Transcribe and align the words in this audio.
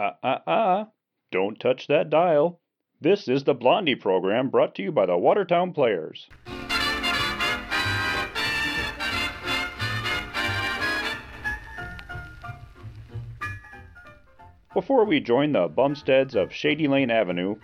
Ah, 0.00 0.16
ah, 0.22 0.42
ah! 0.46 0.86
Don't 1.32 1.58
touch 1.58 1.88
that 1.88 2.08
dial. 2.08 2.60
This 3.00 3.26
is 3.26 3.42
the 3.42 3.52
Blondie 3.52 3.96
program 3.96 4.48
brought 4.48 4.76
to 4.76 4.82
you 4.84 4.92
by 4.92 5.06
the 5.06 5.18
Watertown 5.18 5.72
Players. 5.72 6.28
Before 14.72 15.04
we 15.04 15.18
join 15.18 15.50
the 15.50 15.66
Bumsteads 15.66 16.36
of 16.36 16.52
Shady 16.52 16.86
Lane 16.86 17.10
Avenue, 17.10 17.56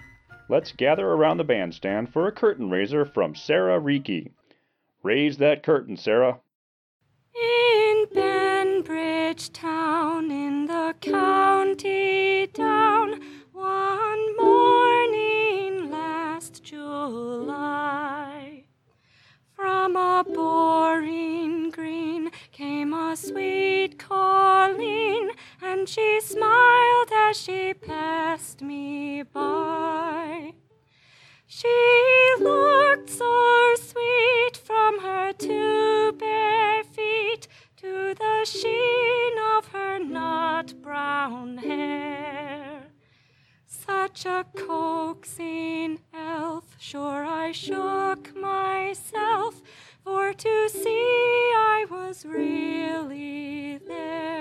let's 0.48 0.72
gather 0.72 1.06
around 1.06 1.36
the 1.36 1.44
bandstand 1.44 2.12
for 2.12 2.26
a 2.26 2.32
curtain 2.32 2.68
raiser 2.68 3.04
from 3.04 3.36
Sarah 3.36 3.80
Reekie. 3.80 4.32
Raise 5.04 5.36
that 5.36 5.62
curtain, 5.62 5.96
Sarah. 5.96 6.40
In 7.40 8.06
Banbridge 8.12 9.52
town, 9.52 10.32
in 10.32 10.66
the 10.66 10.96
county 11.00 12.23
down, 12.52 13.20
one 13.52 14.36
morning 14.36 15.90
last 15.90 16.62
July, 16.62 18.64
from 19.54 19.96
a 19.96 20.24
boreen 20.26 21.72
green 21.72 22.30
came 22.52 22.92
a 22.92 23.16
sweet 23.16 23.98
colleen, 23.98 25.30
and 25.62 25.88
she 25.88 26.20
smiled 26.20 27.10
as 27.12 27.40
she 27.40 27.72
passed 27.72 28.60
me 28.60 29.22
by. 29.22 30.52
She 31.46 32.34
looked 32.40 33.10
so 33.10 33.74
sweet 33.76 34.56
from 34.56 35.00
her 35.00 35.32
two 35.32 36.12
bare 36.18 36.84
feet 36.84 37.48
to 37.76 38.14
the 38.14 38.44
sheen 38.44 39.38
of 39.56 39.66
her 39.68 39.98
nut 39.98 40.74
brown 40.82 41.58
hair. 41.58 42.23
Such 44.04 44.26
a 44.26 44.44
coaxing 44.54 45.98
elf, 46.12 46.76
sure 46.78 47.24
I 47.24 47.52
shook 47.52 48.36
myself 48.36 49.62
for 50.04 50.34
to 50.34 50.68
see 50.68 51.50
I 51.56 51.86
was 51.90 52.26
really 52.26 53.78
there. 53.78 54.33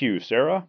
Thank 0.00 0.12
you, 0.14 0.18
Sarah. 0.20 0.66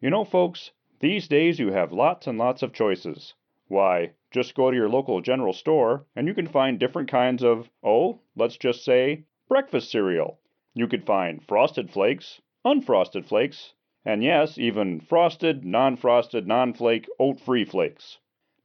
You 0.00 0.10
know, 0.10 0.24
folks, 0.24 0.72
these 1.00 1.28
days 1.28 1.58
you 1.58 1.70
have 1.72 1.92
lots 1.92 2.26
and 2.26 2.36
lots 2.36 2.62
of 2.62 2.72
choices. 2.72 3.34
Why, 3.68 4.12
just 4.30 4.54
go 4.54 4.70
to 4.70 4.76
your 4.76 4.88
local 4.88 5.20
general 5.20 5.52
store 5.52 6.04
and 6.14 6.26
you 6.26 6.34
can 6.34 6.46
find 6.46 6.78
different 6.78 7.08
kinds 7.08 7.42
of, 7.42 7.70
oh, 7.82 8.20
let's 8.36 8.56
just 8.58 8.84
say, 8.84 9.24
breakfast 9.48 9.90
cereal. 9.90 10.40
You 10.74 10.88
could 10.88 11.06
find 11.06 11.42
frosted 11.42 11.90
flakes, 11.90 12.42
unfrosted 12.64 13.24
flakes, 13.24 13.72
and 14.04 14.22
yes, 14.22 14.58
even 14.58 15.00
frosted, 15.00 15.64
non 15.64 15.96
frosted, 15.96 16.46
non 16.46 16.74
flake, 16.74 17.08
oat 17.18 17.40
free 17.40 17.64
flakes. 17.64 18.18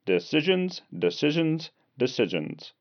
Decisions, 0.05 0.81
decisions, 0.97 1.71
decisions. 1.97 2.73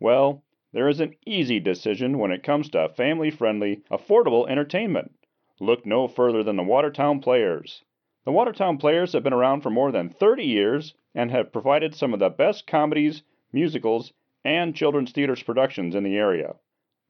Well, 0.00 0.42
there 0.72 0.88
is 0.88 1.00
an 1.00 1.16
easy 1.26 1.60
decision 1.60 2.18
when 2.18 2.32
it 2.32 2.42
comes 2.42 2.70
to 2.70 2.88
family 2.88 3.30
friendly, 3.30 3.82
affordable 3.90 4.48
entertainment. 4.48 5.12
Look 5.60 5.86
no 5.86 6.08
further 6.08 6.42
than 6.42 6.56
the 6.56 6.64
Watertown 6.64 7.20
Players. 7.20 7.84
The 8.24 8.32
Watertown 8.32 8.76
Players 8.76 9.12
have 9.12 9.22
been 9.22 9.32
around 9.32 9.60
for 9.60 9.70
more 9.70 9.92
than 9.92 10.10
30 10.10 10.44
years 10.44 10.94
and 11.14 11.30
have 11.30 11.52
provided 11.52 11.94
some 11.94 12.12
of 12.12 12.18
the 12.18 12.28
best 12.28 12.66
comedies, 12.66 13.22
musicals, 13.52 14.12
and 14.44 14.74
children's 14.74 15.12
theater 15.12 15.36
productions 15.36 15.94
in 15.94 16.02
the 16.02 16.16
area. 16.16 16.56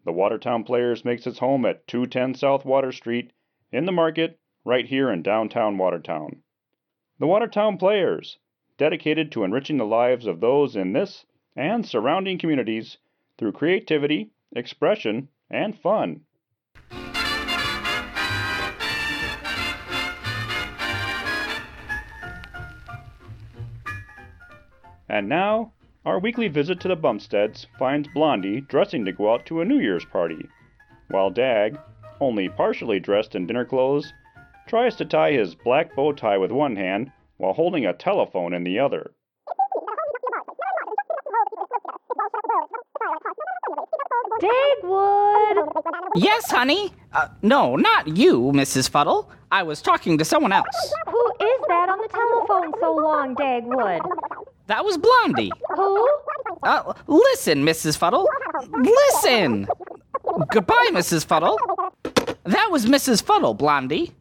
The 0.05 0.12
Watertown 0.12 0.62
Players 0.64 1.06
makes 1.06 1.26
its 1.26 1.38
home 1.38 1.64
at 1.64 1.87
210 1.87 2.35
South 2.35 2.67
Water 2.67 2.93
Street 2.93 3.32
in 3.73 3.87
the 3.87 3.93
market 3.93 4.38
right 4.62 4.85
here 4.85 5.11
in 5.11 5.23
downtown 5.23 5.79
Watertown. 5.79 6.43
The 7.19 7.26
Watertown 7.26 7.79
Players, 7.79 8.38
dedicated 8.76 9.32
to 9.32 9.44
enriching 9.44 9.79
the 9.79 9.87
lives 9.87 10.26
of 10.26 10.41
those 10.41 10.76
in 10.76 10.93
this 10.93 11.25
and 11.56 11.87
surrounding 11.87 12.37
communities 12.37 12.99
through 13.38 13.52
creativity, 13.52 14.32
expression, 14.55 15.29
and 15.49 15.79
fun. 15.79 16.26
And 25.14 25.28
now, 25.28 25.70
our 26.05 26.19
weekly 26.19 26.49
visit 26.49 26.81
to 26.81 26.88
the 26.88 26.96
Bumsteads 26.96 27.69
finds 27.78 28.08
Blondie 28.08 28.62
dressing 28.62 29.05
to 29.05 29.12
go 29.12 29.32
out 29.32 29.46
to 29.46 29.61
a 29.61 29.64
New 29.64 29.78
Year's 29.78 30.05
party, 30.05 30.49
while 31.06 31.31
Dag, 31.31 31.78
only 32.20 32.49
partially 32.49 32.99
dressed 32.99 33.37
in 33.37 33.46
dinner 33.46 33.64
clothes, 33.64 34.12
tries 34.66 34.96
to 34.96 35.05
tie 35.05 35.31
his 35.31 35.55
black 35.55 35.94
bow 35.94 36.11
tie 36.14 36.37
with 36.37 36.50
one 36.50 36.75
hand 36.75 37.12
while 37.37 37.52
holding 37.52 37.87
a 37.87 37.93
telephone 37.93 38.52
in 38.52 38.64
the 38.64 38.81
other. 38.81 39.12
Dagwood! 44.40 45.69
Yes, 46.17 46.50
honey. 46.50 46.93
Uh, 47.12 47.28
no, 47.40 47.76
not 47.76 48.08
you, 48.08 48.50
Mrs. 48.52 48.90
Fuddle. 48.90 49.31
I 49.52 49.62
was 49.62 49.81
talking 49.81 50.19
to 50.19 50.25
someone 50.25 50.50
else. 50.50 50.67
Who 51.06 51.32
is 51.40 51.60
that 51.69 51.88
on 51.88 51.99
the 51.99 52.08
telephone 52.08 52.72
so 52.81 52.96
long, 52.96 53.37
Dagwood? 53.37 54.00
That 54.66 54.84
was 54.84 54.96
Blondie. 54.99 55.50
Who? 55.76 56.08
Uh, 56.62 56.94
listen, 57.06 57.64
Mrs. 57.64 57.99
Fuddle. 57.99 58.28
Listen. 58.70 59.69
Goodbye, 60.50 60.88
Mrs. 60.93 61.26
Fuddle. 61.26 61.58
That 62.44 62.70
was 62.70 62.87
Mrs. 62.87 63.22
Fuddle, 63.22 63.55
Blondie. 63.55 64.12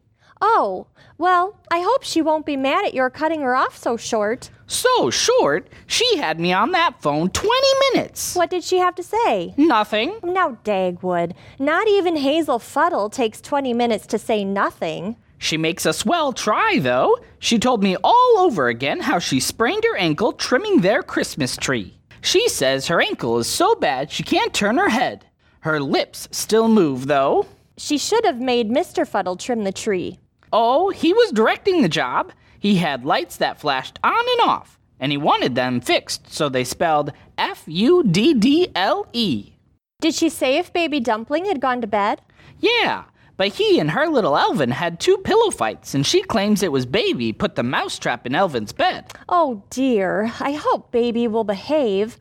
Oh, 0.42 0.86
well, 1.16 1.56
I 1.70 1.80
hope 1.80 2.02
she 2.02 2.20
won't 2.20 2.44
be 2.44 2.56
mad 2.56 2.84
at 2.84 2.92
your 2.92 3.08
cutting 3.08 3.40
her 3.40 3.54
off 3.54 3.78
so 3.78 3.96
short. 3.96 4.50
So 4.66 5.08
short, 5.10 5.68
she 5.86 6.16
had 6.18 6.40
me 6.40 6.52
on 6.52 6.72
that 6.72 7.00
phone 7.00 7.30
20 7.30 7.60
minutes. 7.92 8.34
What 8.34 8.50
did 8.50 8.64
she 8.64 8.78
have 8.78 8.94
to 8.96 9.02
say? 9.02 9.54
Nothing. 9.56 10.18
Now, 10.22 10.58
Dagwood, 10.64 11.32
not 11.58 11.88
even 11.88 12.16
Hazel 12.16 12.58
Fuddle 12.58 13.08
takes 13.10 13.40
20 13.40 13.72
minutes 13.72 14.06
to 14.08 14.18
say 14.18 14.44
nothing. 14.44 15.16
She 15.44 15.58
makes 15.58 15.84
a 15.84 15.92
swell 15.92 16.32
try, 16.32 16.78
though. 16.78 17.18
She 17.38 17.58
told 17.58 17.82
me 17.82 17.98
all 18.02 18.38
over 18.38 18.68
again 18.68 19.00
how 19.00 19.18
she 19.18 19.40
sprained 19.40 19.84
her 19.84 19.94
ankle 19.94 20.32
trimming 20.32 20.80
their 20.80 21.02
Christmas 21.02 21.58
tree. 21.58 21.98
She 22.22 22.48
says 22.48 22.86
her 22.86 23.02
ankle 23.02 23.38
is 23.38 23.46
so 23.46 23.74
bad 23.74 24.10
she 24.10 24.22
can't 24.22 24.54
turn 24.54 24.78
her 24.78 24.88
head. 24.88 25.26
Her 25.60 25.80
lips 25.80 26.28
still 26.30 26.66
move, 26.66 27.08
though. 27.08 27.46
She 27.76 27.98
should 27.98 28.24
have 28.24 28.40
made 28.40 28.70
Mr. 28.70 29.06
Fuddle 29.06 29.36
trim 29.36 29.64
the 29.64 29.70
tree. 29.72 30.18
Oh, 30.50 30.88
he 30.88 31.12
was 31.12 31.30
directing 31.30 31.82
the 31.82 31.90
job. 31.90 32.32
He 32.58 32.76
had 32.76 33.04
lights 33.04 33.36
that 33.36 33.60
flashed 33.60 33.98
on 34.02 34.14
and 34.38 34.48
off, 34.48 34.78
and 34.98 35.12
he 35.12 35.18
wanted 35.18 35.54
them 35.54 35.82
fixed 35.82 36.32
so 36.32 36.48
they 36.48 36.64
spelled 36.64 37.12
F 37.36 37.64
U 37.66 38.02
D 38.02 38.32
D 38.32 38.68
L 38.74 39.06
E. 39.12 39.52
Did 40.00 40.14
she 40.14 40.30
say 40.30 40.56
if 40.56 40.72
Baby 40.72 41.00
Dumpling 41.00 41.44
had 41.44 41.60
gone 41.60 41.82
to 41.82 41.86
bed? 41.86 42.22
Yeah, 42.60 43.04
but 43.36 43.48
he 43.48 43.78
and 43.78 43.90
her 43.90 44.06
little 44.06 44.36
Elvin 44.36 44.70
had 44.70 45.00
two 45.00 45.18
pillow 45.18 45.50
fights, 45.50 45.94
and 45.94 46.06
she 46.06 46.22
claims 46.22 46.62
it 46.62 46.72
was 46.72 46.86
Baby 46.86 47.32
put 47.32 47.54
the 47.56 47.62
mousetrap 47.62 48.26
in 48.26 48.34
Elvin's 48.34 48.72
bed. 48.72 49.12
Oh 49.28 49.62
dear, 49.70 50.32
I 50.40 50.52
hope 50.52 50.92
Baby 50.92 51.26
will 51.26 51.44
behave. 51.44 52.18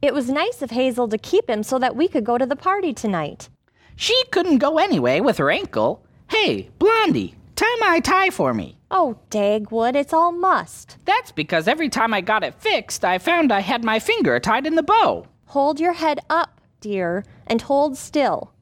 It 0.00 0.14
was 0.14 0.28
nice 0.28 0.62
of 0.62 0.70
Hazel 0.70 1.08
to 1.08 1.18
keep 1.18 1.48
him 1.48 1.62
so 1.62 1.78
that 1.78 1.96
we 1.96 2.08
could 2.08 2.24
go 2.24 2.38
to 2.38 2.46
the 2.46 2.56
party 2.56 2.92
tonight. 2.92 3.48
She 3.96 4.20
couldn't 4.30 4.58
go 4.58 4.78
anyway 4.78 5.20
with 5.20 5.38
her 5.38 5.50
ankle. 5.50 6.04
Hey, 6.28 6.70
Blondie, 6.78 7.34
tie 7.56 7.76
my 7.80 8.00
tie 8.00 8.30
for 8.30 8.54
me. 8.54 8.78
Oh, 8.90 9.18
Dagwood, 9.30 9.94
it's 9.94 10.12
all 10.12 10.32
must. 10.32 10.96
That's 11.04 11.32
because 11.32 11.68
every 11.68 11.88
time 11.88 12.12
I 12.12 12.20
got 12.20 12.44
it 12.44 12.60
fixed, 12.60 13.04
I 13.04 13.18
found 13.18 13.52
I 13.52 13.60
had 13.60 13.84
my 13.84 13.98
finger 13.98 14.38
tied 14.40 14.66
in 14.66 14.74
the 14.74 14.82
bow. 14.82 15.26
Hold 15.46 15.80
your 15.80 15.92
head 15.92 16.20
up, 16.30 16.60
dear, 16.80 17.24
and 17.46 17.62
hold 17.62 17.96
still. 17.96 18.52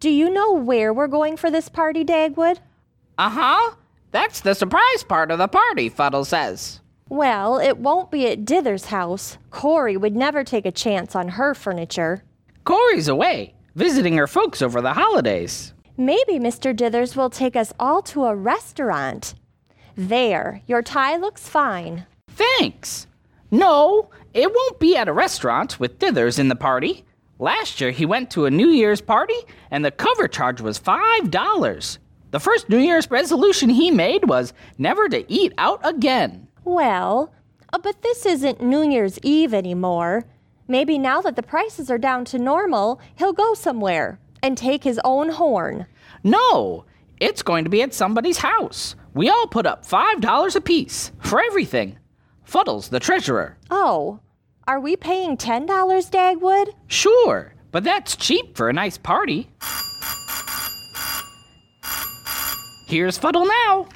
Do 0.00 0.10
you 0.10 0.30
know 0.30 0.52
where 0.52 0.92
we're 0.92 1.08
going 1.08 1.36
for 1.36 1.50
this 1.50 1.68
party, 1.68 2.04
Dagwood? 2.04 2.58
Uh 3.16 3.30
huh. 3.30 3.74
That's 4.12 4.40
the 4.40 4.54
surprise 4.54 5.02
part 5.02 5.30
of 5.30 5.38
the 5.38 5.48
party, 5.48 5.88
Fuddle 5.88 6.24
says. 6.24 6.80
Well, 7.08 7.58
it 7.58 7.78
won't 7.78 8.10
be 8.10 8.28
at 8.28 8.44
Dither's 8.44 8.86
house. 8.86 9.38
Cora 9.50 9.98
would 9.98 10.14
never 10.14 10.44
take 10.44 10.66
a 10.66 10.70
chance 10.72 11.16
on 11.16 11.28
her 11.28 11.54
furniture. 11.54 12.22
Cora's 12.64 13.08
away, 13.08 13.54
visiting 13.74 14.16
her 14.16 14.26
folks 14.26 14.62
over 14.62 14.80
the 14.80 14.92
holidays. 14.92 15.72
Maybe 15.96 16.34
Mr. 16.38 16.74
Dithers 16.76 17.16
will 17.16 17.30
take 17.30 17.56
us 17.56 17.72
all 17.80 18.02
to 18.02 18.26
a 18.26 18.36
restaurant. 18.36 19.34
There, 19.96 20.62
your 20.66 20.82
tie 20.82 21.16
looks 21.16 21.48
fine. 21.48 22.06
Thanks. 22.28 23.06
No, 23.50 24.10
it 24.32 24.54
won't 24.54 24.78
be 24.78 24.96
at 24.96 25.08
a 25.08 25.12
restaurant 25.12 25.80
with 25.80 25.98
Dithers 25.98 26.38
in 26.38 26.48
the 26.48 26.54
party. 26.54 27.04
Last 27.38 27.80
year 27.80 27.90
he 27.92 28.04
went 28.04 28.30
to 28.32 28.46
a 28.46 28.50
New 28.50 28.68
Year's 28.68 29.00
party 29.00 29.38
and 29.70 29.84
the 29.84 29.90
cover 29.90 30.26
charge 30.26 30.60
was 30.60 30.78
$5. 30.80 31.98
The 32.30 32.40
first 32.40 32.68
New 32.68 32.78
Year's 32.78 33.10
resolution 33.10 33.68
he 33.70 33.90
made 33.90 34.28
was 34.28 34.52
never 34.76 35.08
to 35.08 35.30
eat 35.32 35.52
out 35.56 35.80
again. 35.84 36.48
Well, 36.64 37.32
uh, 37.72 37.78
but 37.78 38.02
this 38.02 38.26
isn't 38.26 38.60
New 38.60 38.82
Year's 38.82 39.18
Eve 39.22 39.54
anymore. 39.54 40.24
Maybe 40.66 40.98
now 40.98 41.20
that 41.22 41.36
the 41.36 41.42
prices 41.42 41.90
are 41.90 41.96
down 41.98 42.24
to 42.26 42.38
normal, 42.38 43.00
he'll 43.16 43.32
go 43.32 43.54
somewhere 43.54 44.18
and 44.42 44.58
take 44.58 44.84
his 44.84 45.00
own 45.04 45.30
horn. 45.30 45.86
No, 46.24 46.84
it's 47.20 47.42
going 47.42 47.64
to 47.64 47.70
be 47.70 47.82
at 47.82 47.94
somebody's 47.94 48.38
house. 48.38 48.96
We 49.14 49.30
all 49.30 49.46
put 49.46 49.64
up 49.64 49.86
$5 49.86 50.56
apiece 50.56 51.12
for 51.20 51.40
everything. 51.40 51.98
Fuddles, 52.46 52.90
the 52.90 53.00
treasurer. 53.00 53.56
Oh, 53.70 54.20
are 54.68 54.78
we 54.78 54.96
paying 54.96 55.38
$10, 55.38 55.66
Dagwood? 55.66 56.74
Sure, 56.88 57.54
but 57.72 57.84
that's 57.84 58.14
cheap 58.16 58.54
for 58.54 58.68
a 58.68 58.72
nice 58.72 58.98
party. 58.98 59.48
Here's 62.86 63.16
Fuddle 63.16 63.46
now. 63.46 63.88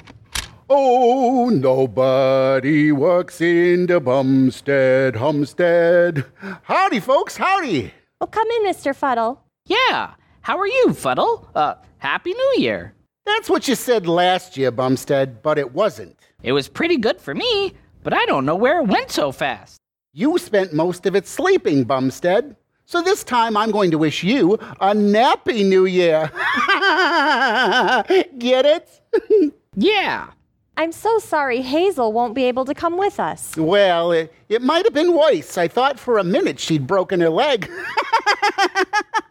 Oh, 0.69 1.49
nobody 1.49 2.91
works 2.91 3.39
in 3.39 3.85
the 3.85 3.99
Bumstead 3.99 5.15
Homestead. 5.15 6.25
Howdy, 6.63 6.99
folks, 6.99 7.37
howdy. 7.37 7.93
Well, 8.19 8.27
come 8.27 8.49
in, 8.49 8.65
Mr. 8.65 8.95
Fuddle. 8.95 9.43
Yeah, 9.65 10.15
how 10.41 10.57
are 10.57 10.67
you, 10.67 10.93
Fuddle? 10.93 11.47
Uh, 11.53 11.75
Happy 11.99 12.33
New 12.33 12.53
Year. 12.57 12.95
That's 13.27 13.49
what 13.49 13.67
you 13.67 13.75
said 13.75 14.07
last 14.07 14.57
year, 14.57 14.71
Bumstead, 14.71 15.43
but 15.43 15.59
it 15.59 15.73
wasn't. 15.73 16.17
It 16.41 16.53
was 16.53 16.67
pretty 16.67 16.97
good 16.97 17.21
for 17.21 17.35
me, 17.35 17.73
but 18.01 18.13
I 18.13 18.25
don't 18.25 18.45
know 18.45 18.55
where 18.55 18.79
it 18.79 18.87
went 18.87 19.11
so 19.11 19.31
fast. 19.31 19.77
You 20.15 20.37
spent 20.37 20.73
most 20.73 21.07
of 21.07 21.15
it 21.15 21.25
sleeping, 21.25 21.85
Bumstead. 21.85 22.55
So 22.85 23.01
this 23.01 23.23
time 23.23 23.57
I'm 23.57 23.71
going 23.71 23.89
to 23.89 23.97
wish 23.97 24.23
you 24.23 24.53
a 24.79 24.93
nappy 24.93 25.67
New 25.67 25.85
Year. 25.85 26.29
Get 28.37 28.65
it? 28.65 29.53
Yeah, 29.75 30.27
I'm 30.75 30.91
so 30.91 31.19
sorry 31.19 31.61
Hazel 31.61 32.11
won't 32.11 32.33
be 32.33 32.45
able 32.45 32.65
to 32.65 32.73
come 32.73 32.97
with 32.97 33.19
us. 33.19 33.55
Well, 33.55 34.11
it, 34.11 34.33
it 34.49 34.61
might 34.61 34.85
have 34.85 34.93
been 34.93 35.13
worse. 35.13 35.57
I 35.57 35.67
thought 35.67 35.99
for 35.99 36.17
a 36.17 36.23
minute 36.23 36.59
she'd 36.59 36.87
broken 36.87 37.19
her 37.19 37.29
leg. 37.29 37.69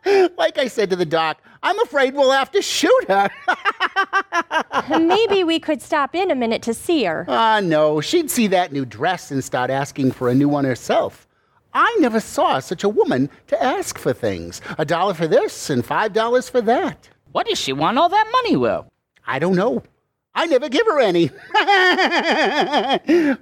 like 0.38 0.58
I 0.58 0.68
said 0.68 0.88
to 0.90 0.96
the 0.96 1.04
doc, 1.04 1.42
I'm 1.64 1.78
afraid 1.80 2.14
we'll 2.14 2.30
have 2.30 2.50
to 2.52 2.62
shoot 2.62 3.04
her. 3.08 3.28
Maybe 4.98 5.42
we 5.42 5.58
could 5.58 5.82
stop 5.82 6.14
in 6.14 6.30
a 6.30 6.34
minute 6.34 6.62
to 6.62 6.74
see 6.74 7.04
her. 7.04 7.24
Ah, 7.28 7.60
no, 7.60 8.00
she'd 8.00 8.30
see 8.30 8.46
that 8.48 8.72
new 8.72 8.84
dress 8.84 9.30
and 9.30 9.42
start 9.42 9.70
asking 9.70 10.12
for 10.12 10.28
a 10.28 10.34
new 10.34 10.48
one 10.48 10.64
herself. 10.64 11.26
I 11.74 11.96
never 12.00 12.20
saw 12.20 12.58
such 12.60 12.84
a 12.84 12.88
woman 12.88 13.30
to 13.48 13.60
ask 13.62 13.98
for 13.98 14.12
things. 14.12 14.60
A 14.78 14.84
dollar 14.84 15.14
for 15.14 15.26
this 15.26 15.70
and 15.70 15.84
five 15.84 16.12
dollars 16.12 16.48
for 16.48 16.60
that. 16.62 17.08
what 17.32 17.46
does 17.46 17.58
she 17.58 17.72
want 17.72 17.98
all 17.98 18.08
that 18.10 18.30
money 18.30 18.56
with? 18.56 18.84
I 19.26 19.38
don't 19.38 19.56
know. 19.56 19.82
I 20.34 20.46
never 20.46 20.68
give 20.68 20.86
her 20.86 20.98
any. 21.00 21.30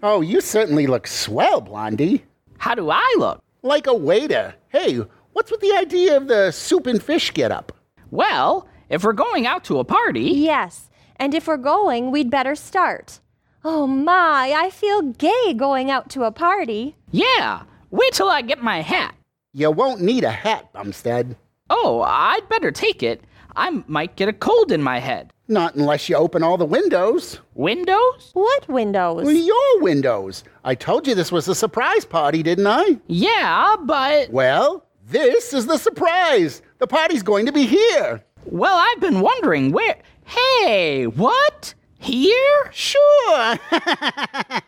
oh, 0.02 0.23
you 0.25 0.40
certainly 0.40 0.87
look 0.87 1.06
swell, 1.06 1.61
Blondie. 1.61 2.25
How 2.59 2.75
do 2.75 2.90
I 2.90 3.14
look? 3.18 3.42
Like 3.62 3.87
a 3.87 3.94
waiter. 3.94 4.54
Hey, 4.68 4.99
what's 5.32 5.50
with 5.50 5.61
the 5.61 5.75
idea 5.76 6.16
of 6.16 6.28
the 6.28 6.50
soup 6.50 6.87
and 6.87 7.02
fish 7.02 7.32
get 7.32 7.52
up? 7.52 7.73
Well, 8.11 8.66
if 8.88 9.04
we're 9.04 9.12
going 9.12 9.47
out 9.47 9.64
to 9.64 9.78
a 9.78 9.85
party, 9.85 10.23
Yes, 10.23 10.88
and 11.16 11.35
if 11.35 11.47
we're 11.47 11.59
going, 11.59 12.11
we'd 12.11 12.30
better 12.30 12.54
start. 12.54 13.20
Oh 13.62 13.87
my, 13.87 14.54
I 14.56 14.70
feel 14.70 15.02
gay 15.02 15.52
going 15.54 15.90
out 15.90 16.09
to 16.11 16.25
a 16.25 16.32
party. 16.32 16.97
yeah, 17.11 17.62
wait 17.90 18.14
till 18.14 18.28
I 18.30 18.40
get 18.42 18.62
my 18.62 18.80
hat. 18.80 19.14
You 19.52 19.70
won't 19.70 20.00
need 20.00 20.25
a 20.25 20.30
hat, 20.30 20.73
Bumstead. 20.73 21.37
Oh, 21.68 22.00
I'd 22.02 22.49
better 22.49 22.70
take 22.73 23.02
it. 23.02 23.23
I 23.54 23.82
might 23.87 24.16
get 24.16 24.28
a 24.28 24.32
cold 24.32 24.73
in 24.73 24.82
my 24.82 24.99
head. 24.99 25.32
Not 25.50 25.75
unless 25.75 26.09
you 26.09 26.14
open 26.14 26.45
all 26.45 26.57
the 26.57 26.64
windows. 26.64 27.40
Windows? 27.54 28.30
What 28.35 28.69
windows? 28.69 29.25
Well, 29.25 29.35
your 29.35 29.80
windows. 29.83 30.45
I 30.64 30.76
told 30.76 31.09
you 31.09 31.16
this 31.16 31.33
was 31.33 31.49
a 31.49 31.57
surprise 31.57 32.04
party, 32.04 32.45
didn't 32.45 32.69
I? 32.69 33.00
Yeah, 33.09 33.75
but. 33.85 34.30
Well, 34.30 34.85
this 35.09 35.52
is 35.52 35.66
the 35.66 35.76
surprise. 35.76 36.62
The 36.78 36.87
party's 36.87 37.25
going 37.25 37.47
to 37.47 37.52
be 37.52 37.66
here. 37.66 38.23
Well, 38.45 38.76
I've 38.76 39.00
been 39.00 39.21
wondering 39.21 39.73
where. 39.73 39.99
Hey, 40.25 41.09
what? 41.09 41.75
Here? 41.99 42.71
Sure. 42.73 43.57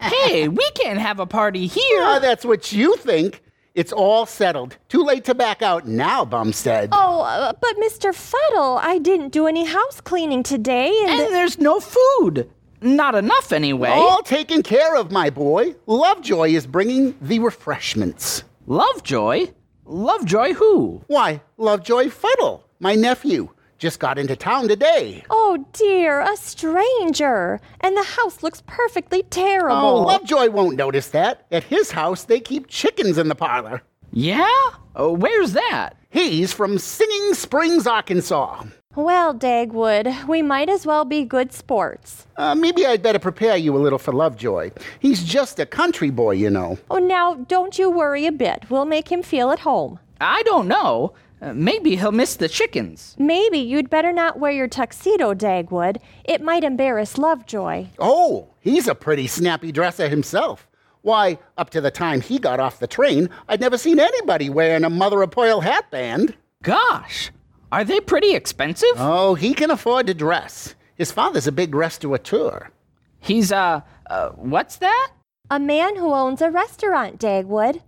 Hey, 0.01 0.47
we 0.49 0.69
can't 0.75 0.99
have 0.99 1.19
a 1.21 1.27
party 1.27 1.67
here. 1.67 2.03
Ah, 2.03 2.19
that's 2.19 2.45
what 2.45 2.73
you 2.73 2.97
think. 2.97 3.42
It's 3.75 3.93
all 3.93 4.27
settled. 4.27 4.77
Too 4.89 5.03
late 5.03 5.25
to 5.25 5.35
back 5.35 5.63
out 5.63 5.89
now, 5.89 6.25
Bumstead. 6.27 6.91
Oh, 6.93 7.23
uh, 7.23 7.53
but 7.59 7.77
Mr. 7.79 8.15
Fuddle, 8.15 8.79
I 8.79 8.99
didn't 8.99 9.31
do 9.31 9.47
any 9.47 9.65
house 9.65 10.01
cleaning 10.01 10.43
today, 10.43 10.93
and, 11.05 11.21
And 11.23 11.35
there's 11.35 11.59
no 11.59 11.81
food. 11.81 12.51
Not 12.83 13.15
enough, 13.15 13.53
anyway. 13.53 13.89
All 13.89 14.23
taken 14.23 14.63
care 14.63 14.97
of, 14.97 15.11
my 15.11 15.31
boy. 15.31 15.75
Lovejoy 15.87 16.51
is 16.51 16.67
bringing 16.67 17.15
the 17.23 17.39
refreshments. 17.39 18.45
Lovejoy? 18.67 19.47
Lovejoy 19.87 20.53
who? 20.55 21.03
Why, 21.07 21.43
Lovejoy 21.57 22.11
Fuddle, 22.11 22.65
my 22.79 22.95
nephew, 22.95 23.49
just 23.83 23.99
got 23.99 24.17
into 24.17 24.37
town 24.37 24.69
today. 24.69 25.25
oh 25.29 25.67
dear, 25.73 26.21
a 26.21 26.37
stranger, 26.37 27.61
and 27.81 27.97
the 27.97 28.05
house 28.05 28.41
looks 28.41 28.63
perfectly 28.69 29.25
terrible. 29.25 29.75
Oh, 29.77 30.03
Lovejoy 30.03 30.51
won't 30.51 30.77
notice 30.77 31.09
that. 31.09 31.45
At 31.51 31.65
his 31.65 31.91
house, 31.91 32.23
they 32.23 32.39
keep 32.39 32.69
chickens 32.69 33.19
in 33.19 33.27
the 33.29 33.35
parlor. 33.35 33.83
Yeah? 34.13 34.49
Uh, 34.95 35.09
where's 35.09 35.53
that? 35.55 35.97
He's 36.11 36.53
from 36.53 36.79
Singing 36.79 37.35
Springs, 37.35 37.89
Arkansas. 37.89 38.63
Well, 38.95 39.35
Dagwood, 39.35 40.29
we 40.29 40.43
might 40.43 40.69
as 40.69 40.87
well 40.87 41.05
be 41.05 41.25
good 41.25 41.53
sports. 41.53 42.29
Uh, 42.37 42.55
maybe 42.55 42.87
I'd 42.87 43.03
better 43.03 43.19
prepare 43.19 43.57
you 43.57 43.77
a 43.77 43.83
little 43.83 43.99
for 43.99 44.13
Lovejoy. 44.13 44.71
He's 45.01 45.25
just 45.25 45.59
a 45.59 45.67
country 45.67 46.11
boy, 46.11 46.33
you 46.33 46.51
know. 46.51 46.79
Oh, 46.89 46.99
now 46.99 47.35
don't 47.35 47.77
you 47.81 47.91
worry 47.91 48.27
a 48.27 48.33
bit. 48.33 48.65
We'll 48.71 48.85
make 48.85 49.11
him 49.11 49.23
feel 49.25 49.51
at 49.51 49.61
home. 49.61 49.99
I 50.21 50.45
don't 50.45 50.69
know. 50.69 51.15
Uh, 51.43 51.53
maybe 51.55 51.97
he'll 51.97 52.13
miss 52.13 52.37
the 52.37 52.49
chickens. 52.49 53.17
Maybe 53.19 53.59
you'd 53.59 53.91
better 53.91 54.13
not 54.13 54.39
wear 54.39 54.53
your 54.53 54.69
tuxedo, 54.69 55.35
Dagwood. 55.35 55.97
It 56.25 56.41
might 56.41 56.63
embarrass 56.63 57.19
Lovejoy. 57.19 57.89
Oh, 57.99 58.51
he's 58.61 58.87
a 58.87 58.95
pretty 58.95 59.27
snappy 59.27 59.73
dresser 59.73 60.09
himself. 60.09 60.69
Why, 61.01 61.41
up 61.59 61.71
to 61.71 61.81
the 61.81 61.91
time 61.91 62.21
he 62.21 62.39
got 62.39 62.61
off 62.61 62.79
the 62.79 62.87
train, 62.87 63.29
I'd 63.49 63.61
never 63.61 63.77
seen 63.77 63.99
anybody 63.99 64.51
wearing 64.51 64.85
a 64.85 64.91
mother 64.91 65.21
of 65.21 65.33
pearl 65.33 65.63
hatband. 65.63 66.37
Gosh, 66.63 67.33
are 67.73 67.83
they 67.83 67.99
pretty 67.99 68.35
expensive? 68.37 68.93
Oh, 68.97 69.35
he 69.35 69.53
can 69.53 69.73
afford 69.73 70.07
to 70.07 70.15
dress. 70.15 70.77
His 70.95 71.11
father's 71.11 71.49
a 71.49 71.53
big 71.53 71.75
restaurateur. 71.75 72.71
He's, 73.19 73.51
uh, 73.51 73.81
uh, 74.09 74.29
what's 74.31 74.77
that? 74.77 75.11
A 75.51 75.59
man 75.59 75.97
who 75.97 76.13
owns 76.13 76.41
a 76.41 76.53
restaurant, 76.53 77.19
Dagwood. 77.19 77.81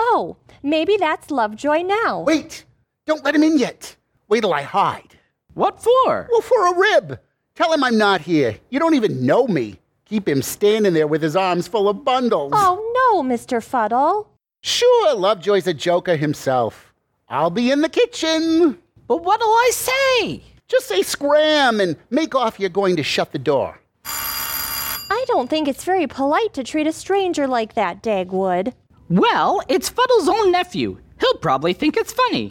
Oh, 0.00 0.36
maybe 0.62 0.96
that's 0.96 1.30
Lovejoy 1.30 1.82
now. 1.82 2.22
Wait, 2.22 2.64
don't 3.06 3.24
let 3.24 3.34
him 3.34 3.42
in 3.42 3.58
yet. 3.58 3.96
Wait 4.28 4.40
till 4.40 4.54
I 4.54 4.62
hide. 4.62 5.16
What 5.54 5.82
for? 5.82 6.28
Well, 6.30 6.40
for 6.40 6.66
a 6.68 6.78
rib. 6.78 7.18
Tell 7.54 7.72
him 7.72 7.82
I'm 7.82 7.98
not 7.98 8.20
here. 8.20 8.56
You 8.70 8.78
don't 8.78 8.94
even 8.94 9.26
know 9.26 9.46
me. 9.46 9.80
Keep 10.04 10.28
him 10.28 10.42
standing 10.42 10.94
there 10.94 11.06
with 11.06 11.22
his 11.22 11.36
arms 11.36 11.66
full 11.66 11.88
of 11.88 12.04
bundles. 12.04 12.52
Oh, 12.54 13.12
no, 13.12 13.22
Mr. 13.22 13.62
Fuddle. 13.62 14.30
Sure, 14.62 15.14
Lovejoy's 15.14 15.66
a 15.66 15.74
joker 15.74 16.16
himself. 16.16 16.92
I'll 17.28 17.50
be 17.50 17.70
in 17.70 17.80
the 17.80 17.88
kitchen. 17.88 18.78
But 19.06 19.24
what'll 19.24 19.48
I 19.48 19.70
say? 19.72 20.42
Just 20.68 20.88
say 20.88 21.02
scram 21.02 21.80
and 21.80 21.96
make 22.10 22.34
off 22.34 22.60
you're 22.60 22.70
going 22.70 22.96
to 22.96 23.02
shut 23.02 23.32
the 23.32 23.38
door. 23.38 23.78
I 24.04 25.24
don't 25.26 25.50
think 25.50 25.68
it's 25.68 25.84
very 25.84 26.06
polite 26.06 26.54
to 26.54 26.62
treat 26.62 26.86
a 26.86 26.92
stranger 26.92 27.46
like 27.46 27.74
that, 27.74 28.02
Dagwood. 28.02 28.72
Well, 29.10 29.62
it's 29.68 29.88
Fuddle's 29.88 30.28
own 30.28 30.52
nephew. 30.52 30.98
He'll 31.18 31.38
probably 31.38 31.72
think 31.72 31.96
it's 31.96 32.12
funny. 32.12 32.50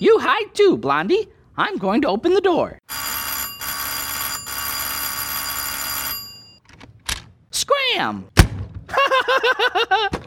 You 0.00 0.18
hide 0.18 0.52
too, 0.54 0.76
Blondie. 0.76 1.28
I'm 1.56 1.78
going 1.78 2.02
to 2.02 2.08
open 2.08 2.34
the 2.34 2.40
door. 2.40 2.80
Scram! 7.52 8.24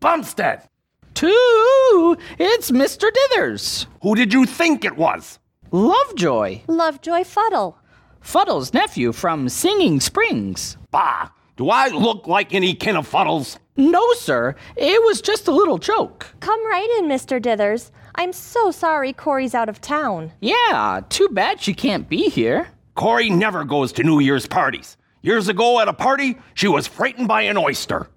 Bumstead! 0.00 0.68
Two! 1.14 2.16
It's 2.38 2.72
Mr. 2.72 3.08
Dithers. 3.10 3.86
Who 4.02 4.16
did 4.16 4.32
you 4.32 4.44
think 4.44 4.84
it 4.84 4.96
was? 4.96 5.38
Lovejoy. 5.70 6.62
Lovejoy 6.66 7.22
Fuddle. 7.22 7.78
Fuddle's 8.26 8.74
nephew 8.74 9.12
from 9.12 9.48
Singing 9.48 10.00
Springs. 10.00 10.76
Bah! 10.90 11.28
Do 11.56 11.70
I 11.70 11.86
look 11.88 12.26
like 12.26 12.52
any 12.52 12.74
kin 12.74 12.96
of 12.96 13.08
fuddles? 13.08 13.58
No, 13.76 14.12
sir. 14.14 14.56
It 14.76 15.00
was 15.04 15.20
just 15.20 15.46
a 15.46 15.52
little 15.52 15.78
joke. 15.78 16.26
Come 16.40 16.66
right 16.66 16.90
in, 16.98 17.08
Mr. 17.08 17.40
Dithers. 17.40 17.92
I'm 18.16 18.32
so 18.32 18.72
sorry 18.72 19.12
Cora's 19.12 19.54
out 19.54 19.68
of 19.68 19.80
town. 19.80 20.32
Yeah, 20.40 21.02
too 21.08 21.28
bad 21.28 21.60
she 21.60 21.72
can't 21.72 22.08
be 22.08 22.28
here. 22.28 22.66
Corey 22.96 23.30
never 23.30 23.62
goes 23.64 23.92
to 23.92 24.02
New 24.02 24.18
Year's 24.18 24.48
parties. 24.48 24.96
Years 25.22 25.46
ago 25.46 25.78
at 25.78 25.86
a 25.86 25.92
party, 25.92 26.36
she 26.54 26.66
was 26.66 26.88
frightened 26.88 27.28
by 27.28 27.42
an 27.42 27.56
oyster. 27.56 28.08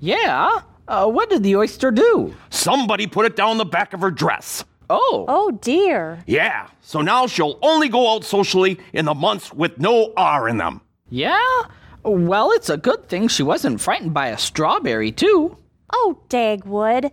Yeah? 0.00 0.60
Uh, 0.86 1.06
what 1.06 1.30
did 1.30 1.42
the 1.44 1.56
oyster 1.56 1.90
do? 1.90 2.34
Somebody 2.50 3.06
put 3.06 3.24
it 3.24 3.36
down 3.36 3.56
the 3.56 3.64
back 3.64 3.94
of 3.94 4.02
her 4.02 4.10
dress. 4.10 4.66
Oh. 4.90 5.24
Oh, 5.28 5.52
dear. 5.52 6.18
Yeah, 6.26 6.68
so 6.80 7.00
now 7.00 7.28
she'll 7.28 7.58
only 7.62 7.88
go 7.88 8.12
out 8.12 8.24
socially 8.24 8.78
in 8.92 9.04
the 9.04 9.14
months 9.14 9.52
with 9.52 9.78
no 9.78 10.12
R 10.16 10.48
in 10.48 10.56
them. 10.56 10.80
Yeah? 11.08 11.62
Well, 12.02 12.50
it's 12.50 12.68
a 12.68 12.76
good 12.76 13.08
thing 13.08 13.28
she 13.28 13.44
wasn't 13.44 13.80
frightened 13.80 14.12
by 14.12 14.28
a 14.28 14.36
strawberry, 14.38 15.12
too. 15.12 15.56
Oh, 15.92 16.18
Dagwood. 16.28 17.12